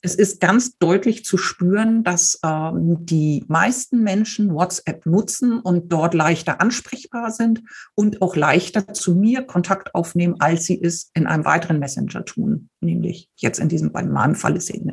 es 0.01 0.15
ist 0.15 0.39
ganz 0.39 0.77
deutlich 0.77 1.25
zu 1.25 1.37
spüren, 1.37 2.03
dass 2.03 2.39
ähm, 2.43 2.97
die 3.05 3.43
meisten 3.47 4.03
Menschen 4.03 4.53
WhatsApp 4.53 5.05
nutzen 5.05 5.59
und 5.59 5.91
dort 5.91 6.13
leichter 6.13 6.61
ansprechbar 6.61 7.31
sind 7.31 7.63
und 7.95 8.21
auch 8.21 8.35
leichter 8.35 8.93
zu 8.93 9.15
mir 9.15 9.43
Kontakt 9.43 9.95
aufnehmen, 9.95 10.35
als 10.39 10.65
sie 10.65 10.79
es 10.81 11.09
in 11.13 11.27
einem 11.27 11.45
weiteren 11.45 11.79
Messenger 11.79 12.25
tun, 12.25 12.69
nämlich 12.81 13.29
jetzt 13.37 13.59
in 13.59 13.69
diesem, 13.69 13.91
bei 13.91 14.03
meinem 14.03 14.35
Fall 14.35 14.59
Signal. 14.61 14.92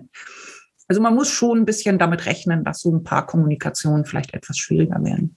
Also 0.91 1.01
man 1.01 1.15
muss 1.15 1.31
schon 1.31 1.59
ein 1.59 1.65
bisschen 1.67 2.01
damit 2.01 2.27
rechnen, 2.27 2.65
dass 2.65 2.81
so 2.81 2.93
ein 2.93 3.05
paar 3.05 3.25
Kommunikationen 3.25 4.05
vielleicht 4.05 4.35
etwas 4.35 4.57
schwieriger 4.57 5.01
werden. 5.05 5.37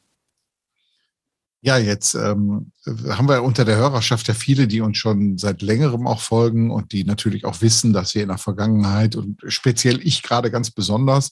Ja, 1.62 1.78
jetzt 1.78 2.16
ähm, 2.16 2.72
haben 3.08 3.30
wir 3.30 3.44
unter 3.44 3.64
der 3.64 3.78
Hörerschaft 3.78 4.28
ja 4.28 4.34
viele, 4.34 4.68
die 4.68 4.82
uns 4.82 4.98
schon 4.98 5.38
seit 5.38 5.62
längerem 5.62 6.08
auch 6.08 6.22
folgen 6.22 6.72
und 6.72 6.92
die 6.92 7.04
natürlich 7.04 7.46
auch 7.46 7.62
wissen, 7.62 7.94
dass 7.94 8.16
wir 8.16 8.24
in 8.24 8.30
der 8.30 8.40
Vergangenheit 8.40 9.16
und 9.16 9.42
speziell 9.46 10.00
ich 10.02 10.24
gerade 10.24 10.50
ganz 10.50 10.72
besonders 10.72 11.32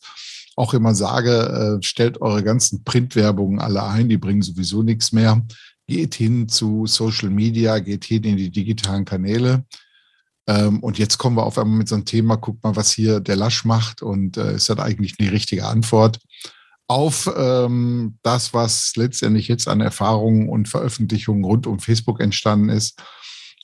auch 0.56 0.76
immer 0.76 0.94
sage, 0.94 1.80
äh, 1.82 1.84
stellt 1.84 2.22
eure 2.22 2.44
ganzen 2.44 2.84
Printwerbungen 2.84 3.60
alle 3.60 3.82
ein, 3.82 4.08
die 4.08 4.18
bringen 4.18 4.44
sowieso 4.44 4.84
nichts 4.84 5.12
mehr. 5.12 5.44
Geht 5.88 6.14
hin 6.14 6.48
zu 6.48 6.86
Social 6.86 7.32
Media, 7.32 7.80
geht 7.80 8.06
hin 8.06 8.24
in 8.24 8.38
die 8.38 8.52
digitalen 8.52 9.04
Kanäle. 9.04 9.66
Ähm, 10.52 10.80
und 10.80 10.98
jetzt 10.98 11.18
kommen 11.18 11.38
wir 11.38 11.46
auf 11.46 11.58
einmal 11.58 11.78
mit 11.78 11.88
so 11.88 11.96
einem 11.96 12.06
Thema, 12.06 12.36
guck 12.36 12.62
mal, 12.64 12.76
was 12.76 12.92
hier 12.92 13.22
der 13.22 13.38
Lasch 13.38 13.64
macht 13.64 14.02
und 14.02 14.36
äh, 14.38 14.56
ist 14.56 14.70
das 14.70 14.80
eigentlich 14.80 15.16
eine 15.20 15.32
richtige 15.32 15.66
Antwort 15.66 16.20
auf 16.88 17.32
ähm, 17.38 18.18
das, 18.22 18.54
was 18.54 18.98
letztendlich 18.98 19.48
jetzt 19.48 19.70
an 19.70 19.80
Erfahrungen 19.80 20.50
und 20.50 20.68
Veröffentlichungen 20.68 21.46
rund 21.46 21.66
um 21.66 21.80
Facebook 21.80 22.20
entstanden 22.20 22.68
ist. 22.68 23.02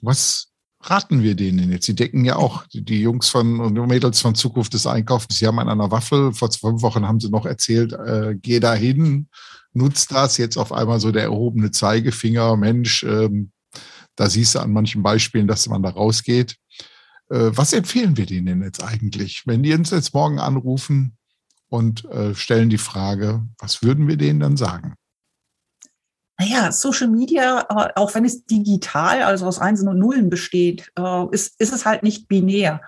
Was 0.01 0.47
raten 0.81 1.23
wir 1.23 1.35
denen 1.35 1.69
jetzt? 1.69 1.87
Sie 1.87 1.95
decken 1.95 2.23
ja 2.23 2.37
auch 2.37 2.63
die 2.71 3.01
Jungs 3.01 3.27
von 3.27 3.59
und 3.59 3.73
Mädels 3.87 4.21
von 4.21 4.33
Zukunft 4.33 4.73
des 4.73 4.87
Einkaufs. 4.87 5.39
Sie 5.39 5.45
haben 5.45 5.59
an 5.59 5.67
einer 5.67 5.91
Waffel. 5.91 6.31
Vor 6.31 6.51
zwei 6.51 6.81
Wochen 6.81 7.05
haben 7.05 7.19
sie 7.19 7.29
noch 7.29 7.45
erzählt, 7.45 7.91
äh, 7.91 8.35
geh 8.41 8.61
da 8.61 8.73
hin, 8.73 9.27
nutzt 9.73 10.13
das. 10.13 10.37
Jetzt 10.37 10.55
auf 10.55 10.71
einmal 10.71 11.01
so 11.01 11.11
der 11.11 11.23
erhobene 11.23 11.71
Zeigefinger. 11.71 12.55
Mensch, 12.55 13.03
ähm, 13.03 13.51
da 14.17 14.29
siehst 14.29 14.55
du 14.55 14.59
an 14.59 14.73
manchen 14.73 15.01
Beispielen, 15.01 15.47
dass 15.47 15.69
man 15.69 15.81
da 15.81 15.89
rausgeht. 15.89 16.57
Äh, 17.29 17.51
was 17.53 17.71
empfehlen 17.71 18.17
wir 18.17 18.25
denen 18.25 18.61
jetzt 18.61 18.83
eigentlich? 18.83 19.43
Wenn 19.45 19.63
die 19.63 19.73
uns 19.73 19.91
jetzt 19.91 20.13
morgen 20.13 20.39
anrufen, 20.39 21.17
und 21.69 22.05
äh, 22.05 22.33
stellen 22.35 22.69
die 22.69 22.77
Frage, 22.77 23.45
was 23.59 23.83
würden 23.83 24.07
wir 24.07 24.17
denen 24.17 24.39
dann 24.39 24.57
sagen? 24.57 24.95
Naja, 26.39 26.71
Social 26.71 27.07
Media, 27.07 27.65
auch 27.95 28.13
wenn 28.13 28.23
es 28.23 28.45
digital, 28.45 29.23
also 29.23 29.47
aus 29.47 29.59
Einsen 29.59 29.87
und 29.87 29.97
Nullen 29.97 30.29
besteht, 30.29 30.91
äh, 30.97 31.25
ist, 31.31 31.59
ist 31.59 31.73
es 31.73 31.85
halt 31.85 32.03
nicht 32.03 32.27
binär, 32.27 32.81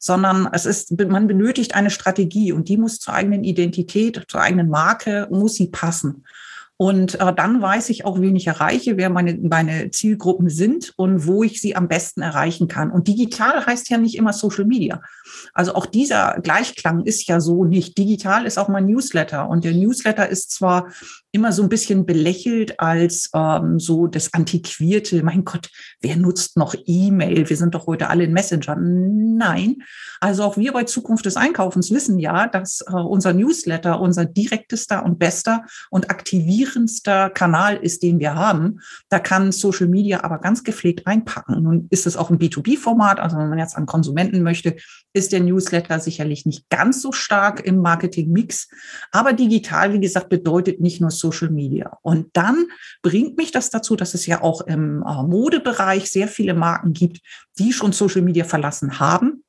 sondern 0.00 0.48
es 0.52 0.66
ist, 0.66 0.98
man 0.98 1.28
benötigt 1.28 1.74
eine 1.74 1.90
Strategie 1.90 2.52
und 2.52 2.68
die 2.68 2.76
muss 2.76 2.98
zur 2.98 3.14
eigenen 3.14 3.44
Identität, 3.44 4.24
zur 4.28 4.40
eigenen 4.40 4.68
Marke, 4.68 5.28
muss 5.30 5.54
sie 5.54 5.68
passen. 5.68 6.24
Und 6.80 7.20
äh, 7.20 7.34
dann 7.34 7.60
weiß 7.60 7.90
ich 7.90 8.06
auch, 8.06 8.22
wen 8.22 8.36
ich 8.36 8.46
erreiche, 8.46 8.96
wer 8.96 9.10
meine, 9.10 9.34
meine 9.34 9.90
Zielgruppen 9.90 10.48
sind 10.48 10.94
und 10.96 11.26
wo 11.26 11.42
ich 11.42 11.60
sie 11.60 11.76
am 11.76 11.88
besten 11.88 12.22
erreichen 12.22 12.68
kann. 12.68 12.90
Und 12.90 13.06
digital 13.06 13.66
heißt 13.66 13.90
ja 13.90 13.98
nicht 13.98 14.16
immer 14.16 14.32
Social 14.32 14.64
Media. 14.64 15.02
Also 15.52 15.74
auch 15.74 15.84
dieser 15.84 16.38
Gleichklang 16.42 17.04
ist 17.04 17.26
ja 17.26 17.38
so 17.38 17.66
nicht. 17.66 17.98
Digital 17.98 18.46
ist 18.46 18.58
auch 18.58 18.68
mein 18.68 18.86
Newsletter. 18.86 19.46
Und 19.46 19.64
der 19.64 19.74
Newsletter 19.74 20.26
ist 20.26 20.52
zwar 20.52 20.88
immer 21.32 21.52
so 21.52 21.62
ein 21.62 21.68
bisschen 21.68 22.06
belächelt 22.06 22.80
als 22.80 23.30
ähm, 23.34 23.78
so 23.78 24.06
das 24.06 24.34
Antiquierte. 24.34 25.22
Mein 25.22 25.44
Gott, 25.44 25.70
wer 26.00 26.16
nutzt 26.16 26.56
noch 26.56 26.74
E-Mail? 26.86 27.48
Wir 27.48 27.56
sind 27.56 27.74
doch 27.74 27.86
heute 27.86 28.08
alle 28.08 28.24
in 28.24 28.32
Messenger. 28.32 28.76
Nein. 28.76 29.82
Also 30.20 30.42
auch 30.42 30.56
wir 30.56 30.72
bei 30.72 30.84
Zukunft 30.84 31.26
des 31.26 31.36
Einkaufens 31.36 31.92
wissen 31.92 32.18
ja, 32.18 32.48
dass 32.48 32.80
äh, 32.80 32.92
unser 32.92 33.32
Newsletter 33.32 34.00
unser 34.00 34.24
direktester 34.24 35.04
und 35.04 35.18
bester 35.18 35.64
und 35.90 36.10
aktivierendster 36.10 37.30
Kanal 37.30 37.76
ist, 37.76 38.02
den 38.02 38.18
wir 38.18 38.34
haben. 38.34 38.80
Da 39.08 39.20
kann 39.20 39.52
Social 39.52 39.86
Media 39.86 40.24
aber 40.24 40.38
ganz 40.38 40.64
gepflegt 40.64 41.06
einpacken. 41.06 41.62
Nun 41.62 41.86
ist 41.90 42.06
es 42.06 42.16
auch 42.16 42.30
ein 42.30 42.38
B2B-Format. 42.38 43.20
Also 43.20 43.36
wenn 43.36 43.48
man 43.48 43.58
jetzt 43.58 43.76
an 43.76 43.86
Konsumenten 43.86 44.42
möchte, 44.42 44.76
ist 45.12 45.32
der 45.32 45.40
Newsletter 45.40 46.00
sicherlich 46.00 46.44
nicht 46.44 46.68
ganz 46.70 47.02
so 47.02 47.12
stark 47.12 47.60
im 47.60 47.78
Marketing-Mix. 47.78 48.68
Aber 49.12 49.32
digital, 49.32 49.92
wie 49.92 50.00
gesagt, 50.00 50.28
bedeutet 50.28 50.80
nicht 50.80 51.00
nur 51.00 51.10
Social 51.20 51.50
Media. 51.50 51.98
Und 52.02 52.28
dann 52.32 52.66
bringt 53.02 53.36
mich 53.36 53.52
das 53.52 53.70
dazu, 53.70 53.94
dass 53.94 54.14
es 54.14 54.26
ja 54.26 54.42
auch 54.42 54.62
im 54.62 55.04
äh, 55.06 55.22
Modebereich 55.22 56.10
sehr 56.10 56.28
viele 56.28 56.54
Marken 56.54 56.92
gibt, 56.92 57.20
die 57.58 57.72
schon 57.72 57.92
Social 57.92 58.22
Media 58.22 58.44
verlassen 58.44 58.98
haben 58.98 59.44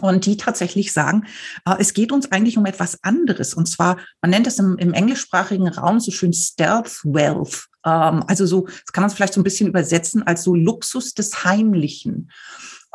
und 0.00 0.26
die 0.26 0.36
tatsächlich 0.36 0.92
sagen, 0.92 1.26
äh, 1.64 1.76
es 1.78 1.94
geht 1.94 2.12
uns 2.12 2.30
eigentlich 2.32 2.58
um 2.58 2.66
etwas 2.66 3.02
anderes. 3.02 3.54
Und 3.54 3.66
zwar, 3.66 3.98
man 4.20 4.30
nennt 4.30 4.46
es 4.46 4.58
im, 4.58 4.76
im 4.78 4.92
englischsprachigen 4.92 5.68
Raum 5.68 6.00
so 6.00 6.10
schön 6.10 6.32
Stealth 6.32 7.00
Wealth. 7.04 7.66
Ähm, 7.84 8.24
also 8.26 8.46
so, 8.46 8.66
das 8.66 8.92
kann 8.92 9.02
man 9.02 9.10
vielleicht 9.10 9.34
so 9.34 9.40
ein 9.40 9.44
bisschen 9.44 9.68
übersetzen 9.68 10.22
als 10.22 10.42
so 10.42 10.54
Luxus 10.54 11.14
des 11.14 11.44
Heimlichen. 11.44 12.30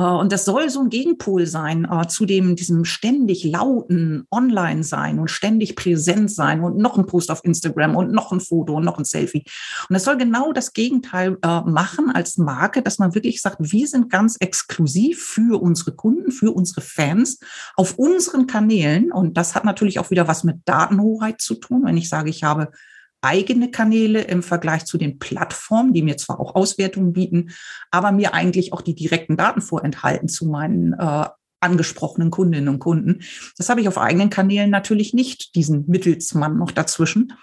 Äh, 0.02 0.06
und 0.06 0.32
das 0.32 0.46
soll 0.46 0.70
so 0.70 0.82
ein 0.82 0.90
Gegenpol 0.90 1.46
sein 1.46 1.88
äh, 1.90 2.08
zu 2.08 2.26
dem, 2.26 2.56
diesem 2.56 2.86
ständig 2.86 3.44
lauten 3.44 4.26
Online-Sein 4.32 5.20
und 5.20 5.30
ständig 5.30 5.76
präsent 5.76 6.32
sein 6.32 6.64
und 6.64 6.78
noch 6.78 6.98
ein 6.98 7.06
Post 7.06 7.30
auf 7.32 7.44
Instagram 7.44 7.96
und 7.96 8.12
noch 8.12 8.32
ein 8.32 8.40
Foto 8.40 8.76
und 8.76 8.86
noch 8.86 8.98
ein 8.98 9.06
Selfie. 9.06 9.46
Und 9.90 9.96
es 9.96 10.04
soll 10.04 10.18
genau 10.18 10.52
das 10.54 10.74
Gegenteil 10.74 11.38
äh, 11.44 11.62
machen 11.62 12.10
als 12.10 12.38
Marke, 12.38 12.82
dass 12.82 13.00
man 13.00 13.14
wirklich 13.14 13.42
sagt, 13.42 13.58
wir 13.60 13.88
sind 13.88 14.10
ganz 14.10 14.38
exklusiv 14.40 15.22
für 15.22 15.62
unsere 15.62 15.94
Kunden, 15.94 16.32
für 16.32 16.52
unsere 16.52 16.82
Fans 16.82 17.40
auf 17.76 17.98
unseren 18.00 18.48
Kanälen. 18.48 19.12
Und 19.12 19.38
das 19.38 19.56
hat 19.56 19.66
natürlich 19.66 20.00
auch 20.00 20.10
wieder 20.10 20.28
was 20.28 20.44
mit 20.44 20.58
Datenhoheit 20.66 21.42
zu 21.42 21.56
tun. 21.56 21.84
Wenn 21.86 21.98
ich 21.98 22.10
sage, 22.10 22.30
ich 22.30 22.44
habe 22.44 22.72
eigene 23.22 23.72
Kanäle 23.72 24.22
im 24.22 24.44
Vergleich 24.44 24.86
zu 24.86 24.98
den 24.98 25.20
Plattformen, 25.20 25.94
die 25.94 26.02
mir 26.02 26.18
zwar 26.18 26.40
auch 26.40 26.56
Auswertungen 26.56 27.14
bieten, 27.14 27.52
aber 27.92 28.12
mir 28.12 28.34
eigentlich 28.34 28.74
auch 28.74 28.82
die 28.82 28.96
direkten 28.96 29.38
Daten 29.38 29.62
vorenthalten 29.62 30.28
zu 30.28 30.48
meinen 30.48 30.94
äh, 30.94 31.26
angesprochenen 31.62 32.32
Kundinnen 32.32 32.70
und 32.70 32.80
Kunden. 32.80 33.22
Das 33.58 33.70
habe 33.70 33.82
ich 33.82 33.88
auf 33.88 33.98
eigenen 33.98 34.30
Kanälen 34.30 34.72
natürlich 34.72 35.14
nicht, 35.14 35.56
diesen 35.56 35.86
Mittelsmann 35.88 36.58
noch 36.58 36.72
dazwischen. 36.72 37.34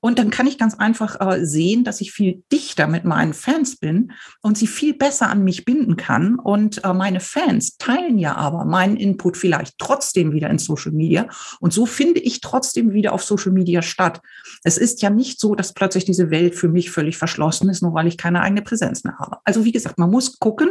Und 0.00 0.18
dann 0.18 0.30
kann 0.30 0.46
ich 0.46 0.58
ganz 0.58 0.74
einfach 0.74 1.20
äh, 1.20 1.44
sehen, 1.44 1.82
dass 1.82 2.00
ich 2.00 2.12
viel 2.12 2.42
dichter 2.52 2.86
mit 2.86 3.04
meinen 3.04 3.32
Fans 3.32 3.76
bin 3.76 4.12
und 4.42 4.58
sie 4.58 4.66
viel 4.66 4.94
besser 4.94 5.28
an 5.28 5.42
mich 5.42 5.64
binden 5.64 5.96
kann. 5.96 6.38
Und 6.38 6.84
äh, 6.84 6.92
meine 6.92 7.20
Fans 7.20 7.76
teilen 7.78 8.18
ja 8.18 8.36
aber 8.36 8.64
meinen 8.64 8.96
Input 8.96 9.36
vielleicht 9.36 9.78
trotzdem 9.78 10.32
wieder 10.32 10.50
in 10.50 10.58
Social 10.58 10.92
Media. 10.92 11.26
Und 11.60 11.72
so 11.72 11.86
finde 11.86 12.20
ich 12.20 12.40
trotzdem 12.40 12.92
wieder 12.92 13.14
auf 13.14 13.24
Social 13.24 13.52
Media 13.52 13.82
statt. 13.82 14.20
Es 14.62 14.76
ist 14.76 15.02
ja 15.02 15.10
nicht 15.10 15.40
so, 15.40 15.54
dass 15.54 15.72
plötzlich 15.72 16.04
diese 16.04 16.30
Welt 16.30 16.54
für 16.54 16.68
mich 16.68 16.90
völlig 16.90 17.16
verschlossen 17.16 17.68
ist, 17.70 17.82
nur 17.82 17.94
weil 17.94 18.06
ich 18.06 18.18
keine 18.18 18.42
eigene 18.42 18.62
Präsenz 18.62 19.02
mehr 19.02 19.18
habe. 19.18 19.38
Also 19.44 19.64
wie 19.64 19.72
gesagt, 19.72 19.98
man 19.98 20.10
muss 20.10 20.38
gucken, 20.38 20.70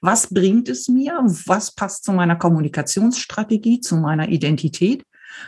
was 0.00 0.32
bringt 0.32 0.68
es 0.68 0.88
mir, 0.88 1.18
was 1.46 1.74
passt 1.74 2.04
zu 2.04 2.12
meiner 2.12 2.36
Kommunikationsstrategie, 2.36 3.80
zu 3.80 3.96
meiner 3.96 4.28
Identität 4.28 5.04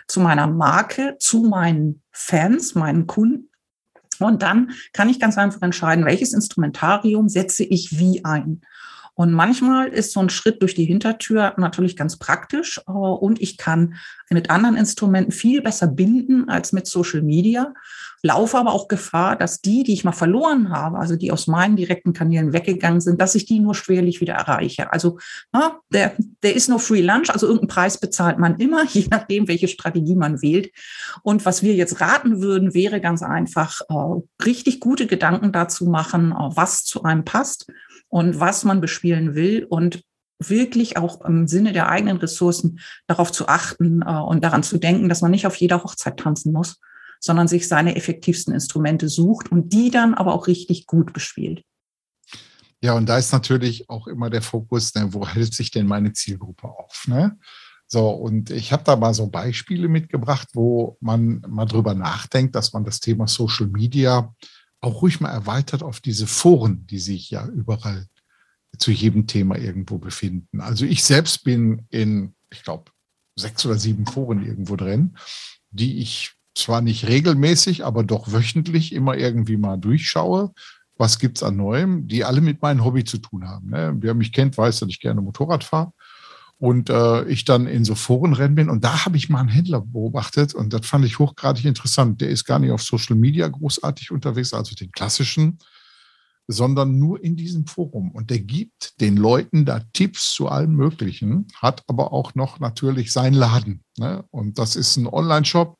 zu 0.06 0.20
meiner 0.20 0.46
Marke, 0.46 1.16
zu 1.18 1.42
meinen 1.42 2.02
Fans, 2.12 2.74
meinen 2.74 3.06
Kunden. 3.06 3.50
Und 4.20 4.42
dann 4.42 4.70
kann 4.92 5.08
ich 5.08 5.18
ganz 5.18 5.38
einfach 5.38 5.62
entscheiden, 5.62 6.04
welches 6.04 6.32
Instrumentarium 6.32 7.28
setze 7.28 7.64
ich 7.64 7.98
wie 7.98 8.24
ein. 8.24 8.60
Und 9.14 9.32
manchmal 9.32 9.88
ist 9.88 10.12
so 10.12 10.20
ein 10.20 10.28
Schritt 10.28 10.60
durch 10.60 10.74
die 10.74 10.84
Hintertür 10.84 11.54
natürlich 11.56 11.96
ganz 11.96 12.18
praktisch 12.18 12.80
äh, 12.86 12.90
und 12.90 13.40
ich 13.40 13.56
kann 13.56 13.94
mit 14.30 14.50
anderen 14.50 14.76
Instrumenten 14.76 15.32
viel 15.32 15.62
besser 15.62 15.86
binden 15.86 16.48
als 16.48 16.72
mit 16.72 16.86
Social 16.86 17.22
Media, 17.22 17.72
laufe 18.22 18.58
aber 18.58 18.72
auch 18.72 18.88
Gefahr, 18.88 19.36
dass 19.36 19.60
die, 19.60 19.84
die 19.84 19.92
ich 19.92 20.02
mal 20.02 20.12
verloren 20.12 20.70
habe, 20.70 20.98
also 20.98 21.14
die 21.14 21.30
aus 21.30 21.46
meinen 21.46 21.76
direkten 21.76 22.14
Kanälen 22.14 22.52
weggegangen 22.52 23.00
sind, 23.00 23.20
dass 23.20 23.34
ich 23.34 23.44
die 23.44 23.60
nur 23.60 23.74
schwerlich 23.74 24.20
wieder 24.20 24.34
erreiche. 24.34 24.92
Also 24.92 25.18
na, 25.52 25.78
der, 25.92 26.16
der 26.42 26.56
ist 26.56 26.68
nur 26.68 26.80
Free 26.80 27.02
Lunch, 27.02 27.30
also 27.30 27.46
irgendeinen 27.46 27.68
Preis 27.68 28.00
bezahlt 28.00 28.38
man 28.38 28.56
immer, 28.56 28.84
je 28.88 29.06
nachdem, 29.10 29.46
welche 29.46 29.68
Strategie 29.68 30.16
man 30.16 30.42
wählt. 30.42 30.70
Und 31.22 31.44
was 31.44 31.62
wir 31.62 31.74
jetzt 31.74 32.00
raten 32.00 32.40
würden, 32.40 32.74
wäre 32.74 33.00
ganz 33.00 33.22
einfach, 33.22 33.82
äh, 33.88 34.44
richtig 34.44 34.80
gute 34.80 35.06
Gedanken 35.06 35.52
dazu 35.52 35.84
machen, 35.84 36.32
äh, 36.32 36.56
was 36.56 36.84
zu 36.84 37.04
einem 37.04 37.24
passt 37.24 37.66
und 38.14 38.38
was 38.38 38.62
man 38.62 38.80
bespielen 38.80 39.34
will 39.34 39.66
und 39.68 40.04
wirklich 40.38 40.96
auch 40.96 41.24
im 41.24 41.48
Sinne 41.48 41.72
der 41.72 41.88
eigenen 41.88 42.18
Ressourcen 42.18 42.78
darauf 43.08 43.32
zu 43.32 43.48
achten 43.48 44.02
äh, 44.02 44.08
und 44.08 44.44
daran 44.44 44.62
zu 44.62 44.78
denken, 44.78 45.08
dass 45.08 45.20
man 45.20 45.32
nicht 45.32 45.48
auf 45.48 45.56
jeder 45.56 45.82
Hochzeit 45.82 46.20
tanzen 46.20 46.52
muss, 46.52 46.80
sondern 47.18 47.48
sich 47.48 47.66
seine 47.66 47.96
effektivsten 47.96 48.54
Instrumente 48.54 49.08
sucht 49.08 49.50
und 49.50 49.72
die 49.72 49.90
dann 49.90 50.14
aber 50.14 50.32
auch 50.32 50.46
richtig 50.46 50.86
gut 50.86 51.12
bespielt. 51.12 51.64
Ja, 52.80 52.92
und 52.92 53.08
da 53.08 53.18
ist 53.18 53.32
natürlich 53.32 53.90
auch 53.90 54.06
immer 54.06 54.30
der 54.30 54.42
Fokus, 54.42 54.94
ne, 54.94 55.12
wo 55.12 55.26
hält 55.26 55.52
sich 55.52 55.72
denn 55.72 55.88
meine 55.88 56.12
Zielgruppe 56.12 56.68
auf? 56.68 57.08
Ne? 57.08 57.36
So, 57.88 58.10
und 58.10 58.50
ich 58.50 58.72
habe 58.72 58.84
da 58.84 58.94
mal 58.94 59.12
so 59.12 59.26
Beispiele 59.26 59.88
mitgebracht, 59.88 60.50
wo 60.52 60.98
man 61.00 61.42
mal 61.48 61.66
drüber 61.66 61.94
nachdenkt, 61.94 62.54
dass 62.54 62.72
man 62.72 62.84
das 62.84 63.00
Thema 63.00 63.26
Social 63.26 63.66
Media 63.66 64.32
auch 64.84 65.02
ruhig 65.02 65.20
mal 65.20 65.30
erweitert 65.30 65.82
auf 65.82 66.00
diese 66.00 66.26
Foren, 66.26 66.86
die 66.86 66.98
sich 66.98 67.30
ja 67.30 67.46
überall 67.46 68.06
zu 68.78 68.90
jedem 68.90 69.26
Thema 69.26 69.56
irgendwo 69.56 69.98
befinden. 69.98 70.60
Also 70.60 70.84
ich 70.84 71.04
selbst 71.04 71.44
bin 71.44 71.86
in, 71.90 72.34
ich 72.50 72.62
glaube, 72.62 72.90
sechs 73.36 73.64
oder 73.66 73.76
sieben 73.76 74.06
Foren 74.06 74.44
irgendwo 74.44 74.76
drin, 74.76 75.16
die 75.70 75.98
ich 75.98 76.32
zwar 76.54 76.80
nicht 76.80 77.06
regelmäßig, 77.08 77.84
aber 77.84 78.04
doch 78.04 78.32
wöchentlich 78.32 78.92
immer 78.92 79.16
irgendwie 79.16 79.56
mal 79.56 79.76
durchschaue. 79.76 80.52
Was 80.96 81.18
gibt 81.18 81.38
es 81.38 81.42
an 81.42 81.56
Neuem, 81.56 82.06
die 82.06 82.24
alle 82.24 82.40
mit 82.40 82.62
meinem 82.62 82.84
Hobby 82.84 83.02
zu 83.04 83.18
tun 83.18 83.48
haben. 83.48 83.70
Ne? 83.70 83.94
Wer 83.98 84.14
mich 84.14 84.32
kennt, 84.32 84.56
weiß, 84.56 84.78
dass 84.78 84.88
ich 84.88 85.00
gerne 85.00 85.20
Motorrad 85.20 85.64
fahre. 85.64 85.92
Und 86.58 86.88
äh, 86.88 87.24
ich 87.24 87.44
dann 87.44 87.66
in 87.66 87.84
so 87.84 87.94
Foren 87.94 88.32
rennen 88.32 88.54
bin 88.54 88.70
und 88.70 88.84
da 88.84 89.04
habe 89.04 89.16
ich 89.16 89.28
mal 89.28 89.40
einen 89.40 89.48
Händler 89.48 89.80
beobachtet 89.80 90.54
und 90.54 90.72
das 90.72 90.86
fand 90.86 91.04
ich 91.04 91.18
hochgradig 91.18 91.64
interessant. 91.64 92.20
Der 92.20 92.28
ist 92.28 92.44
gar 92.44 92.58
nicht 92.58 92.70
auf 92.70 92.82
Social 92.82 93.16
Media 93.16 93.48
großartig 93.48 94.10
unterwegs, 94.12 94.54
also 94.54 94.74
den 94.74 94.92
klassischen, 94.92 95.58
sondern 96.46 96.98
nur 96.98 97.22
in 97.22 97.36
diesem 97.36 97.66
Forum. 97.66 98.10
Und 98.12 98.30
der 98.30 98.38
gibt 98.38 99.00
den 99.00 99.16
Leuten 99.16 99.64
da 99.64 99.80
Tipps 99.92 100.32
zu 100.32 100.48
allem 100.48 100.74
Möglichen, 100.74 101.48
hat 101.60 101.82
aber 101.86 102.12
auch 102.12 102.34
noch 102.34 102.60
natürlich 102.60 103.12
seinen 103.12 103.34
Laden. 103.34 103.82
Ne? 103.98 104.24
Und 104.30 104.58
das 104.58 104.76
ist 104.76 104.96
ein 104.96 105.06
Online-Shop. 105.06 105.76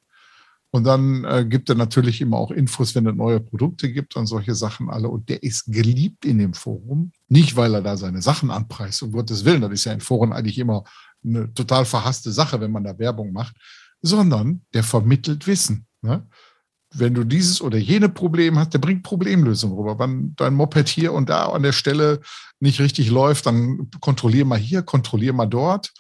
Und 0.75 0.83
dann 0.83 1.23
äh, 1.23 1.47
gibt 1.49 1.69
er 1.69 1.77
natürlich 1.77 2.21
immer 2.21 2.37
auch 2.37 2.51
Infos, 2.51 2.97
wenn 2.97 3.07
es 3.07 3.15
neue 3.15 3.39
Produkte 3.39 3.93
gibt 3.93 4.17
und 4.17 4.27
solche 4.27 4.57
Sachen 4.57 4.91
alle. 4.91 5.09
Und 5.09 5.29
der 5.29 5.45
ist 5.45 5.67
geliebt 5.67 6.25
in 6.25 6.39
dem 6.39 6.53
Forum. 6.53 7.13
Nicht, 7.29 7.55
weil 7.55 7.75
er 7.75 7.81
da 7.81 7.97
seine 7.97 8.21
Sachen 8.21 8.51
anpreist, 8.51 9.01
um 9.05 9.13
Gottes 9.13 9.45
Willen. 9.45 9.61
Das 9.61 9.71
ist 9.71 9.85
ja 9.85 9.93
in 9.93 10.01
Foren 10.01 10.33
eigentlich 10.33 10.59
immer 10.59 10.83
eine 11.25 11.55
total 11.55 11.85
verhasste 11.85 12.33
Sache, 12.33 12.61
wenn 12.61 12.73
man 12.73 12.83
da 12.83 12.99
Werbung 12.99 13.33
macht, 13.33 13.55
sondern 14.03 14.63
der 14.75 14.83
vermittelt 14.83 15.47
Wissen. 15.47 15.87
Ne? 16.03 16.27
wenn 16.97 17.15
du 17.15 17.25
dieses 17.25 17.61
oder 17.61 17.79
jene 17.79 18.09
Problem 18.09 18.59
hast, 18.59 18.73
der 18.73 18.79
bringt 18.79 19.03
Problemlösungen 19.03 19.77
rüber. 19.77 19.99
Wenn 19.99 20.35
dein 20.37 20.55
Moped 20.55 20.89
hier 20.89 21.13
und 21.13 21.29
da 21.29 21.47
an 21.47 21.63
der 21.63 21.73
Stelle 21.73 22.21
nicht 22.61 22.81
richtig 22.81 23.11
läuft, 23.11 23.47
dann 23.47 23.91
kontrollier 24.01 24.45
mal 24.45 24.59
hier, 24.59 24.83
kontrollier 24.83 25.33
mal 25.33 25.47
dort. 25.47 25.93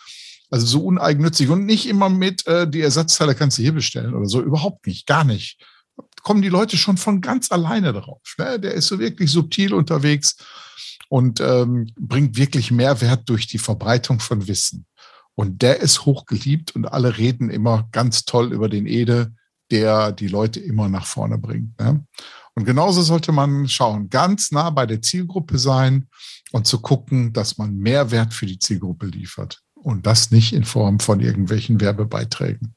Also 0.55 0.67
so 0.67 0.85
uneigennützig 0.85 1.49
und 1.49 1.67
nicht 1.67 1.89
immer 1.89 2.09
mit, 2.09 2.47
äh, 2.47 2.69
die 2.69 2.81
Ersatzteile 2.81 3.35
kannst 3.35 3.59
du 3.59 3.63
hier 3.63 3.73
bestellen 3.73 4.15
oder 4.15 4.27
so. 4.27 4.41
Überhaupt 4.41 4.87
nicht, 4.87 5.07
gar 5.07 5.25
nicht. 5.25 5.61
Kommen 6.23 6.43
die 6.43 6.49
Leute 6.49 6.77
schon 6.77 6.97
von 6.97 7.21
ganz 7.21 7.51
alleine 7.51 7.93
drauf. 7.93 8.23
Ne? 8.39 8.61
Der 8.61 8.75
ist 8.75 8.87
so 8.87 8.99
wirklich 8.99 9.31
subtil 9.31 9.75
unterwegs 9.75 10.37
und 11.09 11.41
ähm, 11.41 11.89
bringt 11.99 12.37
wirklich 12.37 12.71
Mehrwert 12.71 13.29
durch 13.29 13.49
die 13.49 13.59
Verbreitung 13.59 14.21
von 14.21 14.47
Wissen. 14.47 14.87
Und 15.35 15.63
der 15.63 15.81
ist 15.81 16.07
hochgeliebt 16.07 16.77
und 16.77 16.87
alle 16.87 17.19
reden 17.19 17.51
immer 17.51 17.89
ganz 17.91 18.25
toll 18.25 18.53
über 18.53 18.69
den 18.69 18.87
Ede 18.87 19.33
der 19.71 20.13
die 20.13 20.29
Leute 20.29 20.61
immer 20.61 20.89
nach 20.89 21.07
vorne 21.07 21.39
bringt. 21.39 21.79
Ne? 21.81 22.07
Und 22.55 22.65
genauso 22.65 23.03
sollte 23.03 23.33
man 23.33 23.69
schauen, 23.69 24.09
ganz 24.09 24.53
nah 24.53 24.71
bei 24.71 24.87
der 24.87 25.03
Zielgruppe 25.03 25.59
sein 25.59 26.09
und 26.53 26.67
zu 26.67 26.81
gucken, 26.81 27.33
dass 27.33 27.59
man 27.59 27.77
Mehrwert 27.77 28.33
für 28.33 28.47
die 28.47 28.59
Zielgruppe 28.59 29.07
liefert. 29.07 29.64
Und 29.85 30.07
das 30.07 30.31
nicht 30.31 30.55
in 30.55 30.65
Form 30.65 30.99
von 30.99 31.21
irgendwelchen 31.21 31.79
Werbebeiträgen. 31.79 32.75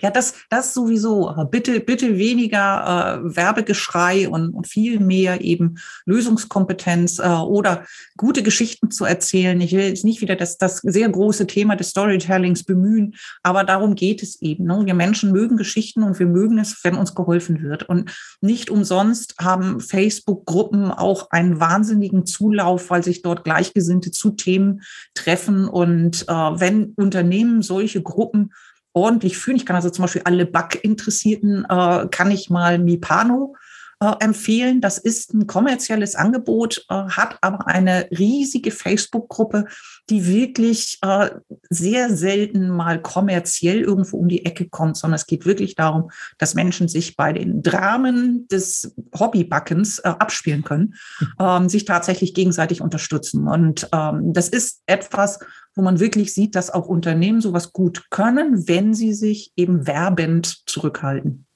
Ja, 0.00 0.10
das, 0.10 0.34
das 0.50 0.72
sowieso. 0.72 1.34
Bitte, 1.50 1.80
bitte 1.80 2.16
weniger 2.16 3.20
äh, 3.24 3.36
Werbegeschrei 3.36 4.28
und, 4.28 4.50
und 4.50 4.68
viel 4.68 5.00
mehr 5.00 5.40
eben 5.40 5.78
Lösungskompetenz 6.06 7.18
äh, 7.18 7.28
oder 7.28 7.84
gute 8.16 8.42
Geschichten 8.42 8.90
zu 8.90 9.04
erzählen. 9.04 9.60
Ich 9.60 9.72
will 9.72 9.84
jetzt 9.84 10.04
nicht 10.04 10.20
wieder 10.20 10.36
das, 10.36 10.58
das 10.58 10.78
sehr 10.78 11.08
große 11.08 11.46
Thema 11.46 11.76
des 11.76 11.90
Storytellings 11.90 12.64
bemühen, 12.64 13.14
aber 13.42 13.64
darum 13.64 13.94
geht 13.94 14.22
es 14.22 14.40
eben. 14.40 14.64
Ne? 14.64 14.82
Wir 14.84 14.94
Menschen 14.94 15.32
mögen 15.32 15.56
Geschichten 15.56 16.02
und 16.02 16.18
wir 16.18 16.26
mögen 16.26 16.58
es, 16.58 16.82
wenn 16.84 16.96
uns 16.96 17.14
geholfen 17.14 17.62
wird. 17.62 17.88
Und 17.88 18.12
nicht 18.40 18.70
umsonst 18.70 19.34
haben 19.40 19.80
Facebook-Gruppen 19.80 20.90
auch 20.90 21.30
einen 21.30 21.58
wahnsinnigen 21.58 22.26
Zulauf, 22.26 22.90
weil 22.90 23.02
sich 23.02 23.22
dort 23.22 23.44
Gleichgesinnte 23.44 24.10
zu 24.10 24.30
Themen 24.30 24.82
treffen. 25.14 25.66
Und 25.66 26.22
äh, 26.28 26.32
wenn 26.32 26.92
Unternehmen 26.96 27.62
solche 27.62 28.02
Gruppen 28.02 28.52
ordentlich 28.94 29.36
führen. 29.36 29.56
Ich 29.56 29.66
kann 29.66 29.76
also 29.76 29.90
zum 29.90 30.04
Beispiel 30.04 30.22
alle 30.24 30.46
Bug-Interessierten, 30.46 31.66
äh, 31.68 32.08
kann 32.10 32.30
ich 32.30 32.48
mal 32.48 32.78
Mipano 32.78 33.54
äh, 34.00 34.12
empfehlen. 34.20 34.80
Das 34.80 34.98
ist 34.98 35.34
ein 35.34 35.46
kommerzielles 35.46 36.14
Angebot, 36.14 36.84
äh, 36.88 36.94
hat 36.94 37.38
aber 37.40 37.66
eine 37.66 38.08
riesige 38.10 38.70
Facebook-Gruppe, 38.70 39.66
die 40.10 40.26
wirklich 40.26 40.98
äh, 41.02 41.30
sehr 41.70 42.14
selten 42.14 42.68
mal 42.68 43.00
kommerziell 43.00 43.80
irgendwo 43.80 44.18
um 44.18 44.28
die 44.28 44.44
Ecke 44.44 44.68
kommt, 44.68 44.96
sondern 44.96 45.16
es 45.16 45.26
geht 45.26 45.46
wirklich 45.46 45.74
darum, 45.74 46.10
dass 46.38 46.54
Menschen 46.54 46.88
sich 46.88 47.16
bei 47.16 47.32
den 47.32 47.62
Dramen 47.62 48.46
des 48.48 48.94
Hobbybackens 49.18 50.00
äh, 50.00 50.08
abspielen 50.08 50.64
können, 50.64 50.94
ähm, 51.40 51.68
sich 51.68 51.84
tatsächlich 51.84 52.34
gegenseitig 52.34 52.80
unterstützen. 52.80 53.48
Und 53.48 53.88
ähm, 53.92 54.32
das 54.32 54.48
ist 54.48 54.82
etwas, 54.86 55.38
wo 55.74 55.82
man 55.82 56.00
wirklich 56.00 56.32
sieht, 56.32 56.54
dass 56.54 56.70
auch 56.70 56.86
Unternehmen 56.86 57.40
sowas 57.40 57.72
gut 57.72 58.10
können, 58.10 58.68
wenn 58.68 58.94
sie 58.94 59.12
sich 59.12 59.52
eben 59.56 59.86
werbend 59.86 60.62
zurückhalten. 60.66 61.46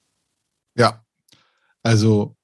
Ja, 0.77 1.05
also 1.83 2.37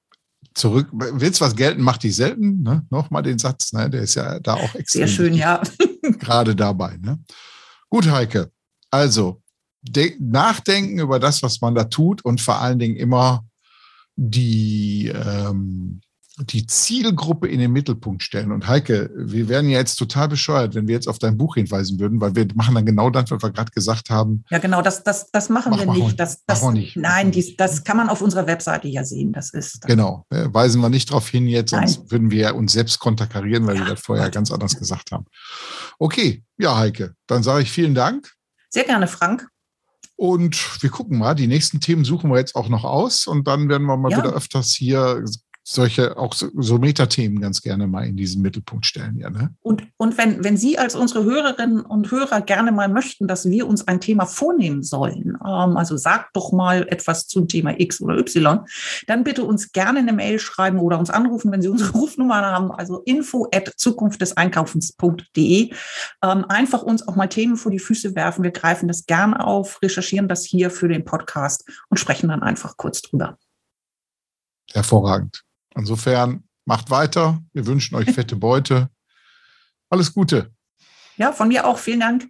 zurück, 0.54 0.88
willst 0.92 1.40
was 1.40 1.56
gelten, 1.56 1.82
macht 1.82 2.04
dich 2.04 2.16
selten. 2.16 2.62
Ne? 2.62 2.87
Nochmal 2.90 3.22
den 3.22 3.38
Satz, 3.38 3.72
ne? 3.72 3.90
der 3.90 4.02
ist 4.02 4.14
ja 4.14 4.38
da 4.40 4.54
auch 4.54 4.74
extrem. 4.74 5.00
Sehr 5.00 5.08
schön, 5.08 5.34
ja. 5.34 5.62
gerade 6.18 6.54
dabei. 6.54 6.96
Ne? 7.00 7.18
Gut, 7.90 8.10
Heike. 8.10 8.50
Also 8.90 9.42
nachdenken 10.18 10.98
über 10.98 11.18
das, 11.18 11.42
was 11.42 11.60
man 11.60 11.74
da 11.74 11.84
tut 11.84 12.24
und 12.24 12.40
vor 12.40 12.60
allen 12.60 12.78
Dingen 12.78 12.96
immer 12.96 13.44
die, 14.16 15.08
ähm, 15.08 16.00
die 16.38 16.66
Zielgruppe 16.66 17.46
in 17.46 17.60
den 17.60 17.70
Mittelpunkt 17.70 18.22
stellen. 18.22 18.50
Und 18.50 18.66
Heike, 18.66 19.10
wir 19.14 19.48
wären 19.48 19.68
ja 19.68 19.78
jetzt 19.78 19.94
total 19.94 20.28
bescheuert, 20.28 20.74
wenn 20.74 20.88
wir 20.88 20.94
jetzt 20.94 21.08
auf 21.08 21.20
dein 21.20 21.38
Buch 21.38 21.54
hinweisen 21.54 22.00
würden, 22.00 22.20
weil 22.20 22.34
wir 22.34 22.46
machen 22.54 22.74
dann 22.74 22.84
genau 22.84 23.08
das, 23.08 23.30
was 23.30 23.40
wir 23.40 23.52
gerade 23.52 23.70
gesagt 23.70 24.10
haben. 24.10 24.44
Ja, 24.50 24.58
genau, 24.58 24.82
das, 24.82 25.04
das, 25.04 25.30
das 25.30 25.48
machen 25.48 25.70
Mach, 25.70 25.78
wir 25.78 25.92
nicht. 25.92 26.18
Das, 26.18 26.44
das, 26.44 26.62
nicht. 26.72 26.96
Nein, 26.96 27.30
dies, 27.30 27.56
das 27.56 27.84
kann 27.84 27.96
man 27.96 28.08
auf 28.08 28.20
unserer 28.20 28.48
Webseite 28.48 28.88
ja 28.88 29.04
sehen. 29.04 29.32
Das 29.32 29.50
ist. 29.50 29.82
Genau, 29.82 30.26
äh, 30.30 30.46
weisen 30.48 30.80
wir 30.80 30.88
nicht 30.88 31.10
darauf 31.10 31.28
hin 31.28 31.46
jetzt, 31.46 31.70
sonst 31.70 32.00
Nein. 32.00 32.10
würden 32.10 32.30
wir 32.32 32.56
uns 32.56 32.72
selbst 32.72 32.98
konterkarieren, 32.98 33.66
weil 33.66 33.76
ja, 33.76 33.84
wir 33.84 33.94
das 33.94 34.00
vorher 34.00 34.28
ganz 34.30 34.50
anders 34.50 34.76
gesagt 34.76 35.12
haben. 35.12 35.26
Okay, 36.00 36.42
ja, 36.58 36.76
Heike, 36.76 37.14
dann 37.28 37.44
sage 37.44 37.62
ich 37.62 37.70
vielen 37.70 37.94
Dank. 37.94 38.32
Sehr 38.70 38.84
gerne, 38.84 39.06
Frank. 39.06 39.46
Und 40.16 40.82
wir 40.82 40.90
gucken 40.90 41.18
mal, 41.18 41.34
die 41.34 41.48
nächsten 41.48 41.80
Themen 41.80 42.04
suchen 42.04 42.30
wir 42.30 42.38
jetzt 42.38 42.54
auch 42.54 42.68
noch 42.68 42.84
aus 42.84 43.26
und 43.26 43.46
dann 43.48 43.68
werden 43.68 43.86
wir 43.86 43.96
mal 43.96 44.12
ja. 44.12 44.18
wieder 44.18 44.32
öfters 44.32 44.70
hier 44.70 45.24
solche 45.66 46.18
auch 46.18 46.35
so, 46.35 46.48
so 46.57 46.77
Metathemen 46.77 47.40
ganz 47.40 47.62
gerne 47.62 47.87
mal 47.87 48.07
in 48.07 48.16
diesen 48.16 48.42
Mittelpunkt 48.42 48.85
stellen. 48.85 49.16
Ja, 49.16 49.31
ne? 49.31 49.55
Und, 49.61 49.83
und 49.96 50.18
wenn, 50.18 50.44
wenn 50.44 50.59
Sie 50.59 50.79
als 50.79 50.94
unsere 50.94 51.24
Hörerinnen 51.24 51.81
und 51.81 52.11
Hörer 52.11 52.42
gerne 52.42 52.70
mal 52.70 52.90
möchten, 52.90 53.27
dass 53.27 53.48
wir 53.48 53.66
uns 53.66 53.88
ein 53.88 53.98
Thema 53.98 54.27
vornehmen 54.27 54.83
sollen, 54.83 55.38
ähm, 55.42 55.77
also 55.79 55.96
sagt 55.96 56.37
doch 56.37 56.53
mal 56.53 56.87
etwas 56.88 57.29
zum 57.29 57.48
Thema 57.48 57.81
X 57.81 58.03
oder 58.03 58.18
Y, 58.18 58.61
dann 59.07 59.24
bitte 59.24 59.44
uns 59.44 59.72
gerne 59.72 60.00
eine 60.00 60.12
Mail 60.12 60.38
schreiben 60.38 60.79
oder 60.79 60.98
uns 60.98 61.09
anrufen, 61.09 61.50
wenn 61.50 61.62
Sie 61.62 61.68
unsere 61.68 61.92
Rufnummer 61.98 62.42
haben, 62.42 62.70
also 62.70 62.98
info 63.00 63.48
at 63.50 63.72
zukunftdeseinkaufens.de. 63.74 65.70
Ähm, 66.22 66.44
einfach 66.48 66.83
uns 66.83 67.09
auch 67.09 67.16
mal 67.16 67.29
Themen 67.29 67.57
vor 67.57 67.72
die 67.72 67.79
Füße 67.79 68.14
werfen. 68.14 68.44
Wir 68.44 68.50
greifen 68.50 68.87
das 68.87 69.07
gerne 69.07 69.42
auf, 69.42 69.81
recherchieren 69.81 70.29
das 70.29 70.44
hier 70.44 70.70
für 70.70 70.88
den 70.88 71.07
Podcast 71.07 71.64
und 71.88 71.96
sprechen 71.96 72.29
dann 72.29 72.42
einfach 72.42 72.77
kurz 72.77 73.00
drüber. 73.00 73.38
Hervorragend. 74.72 75.43
Insofern 75.76 76.44
macht 76.64 76.90
weiter. 76.90 77.42
Wir 77.52 77.66
wünschen 77.66 77.94
euch 77.94 78.10
fette 78.10 78.37
Beute. 78.37 78.90
Alles 79.90 80.12
Gute. 80.12 80.52
Ja, 81.16 81.32
von 81.32 81.48
mir 81.48 81.66
auch. 81.66 81.78
Vielen 81.78 82.00
Dank. 82.00 82.28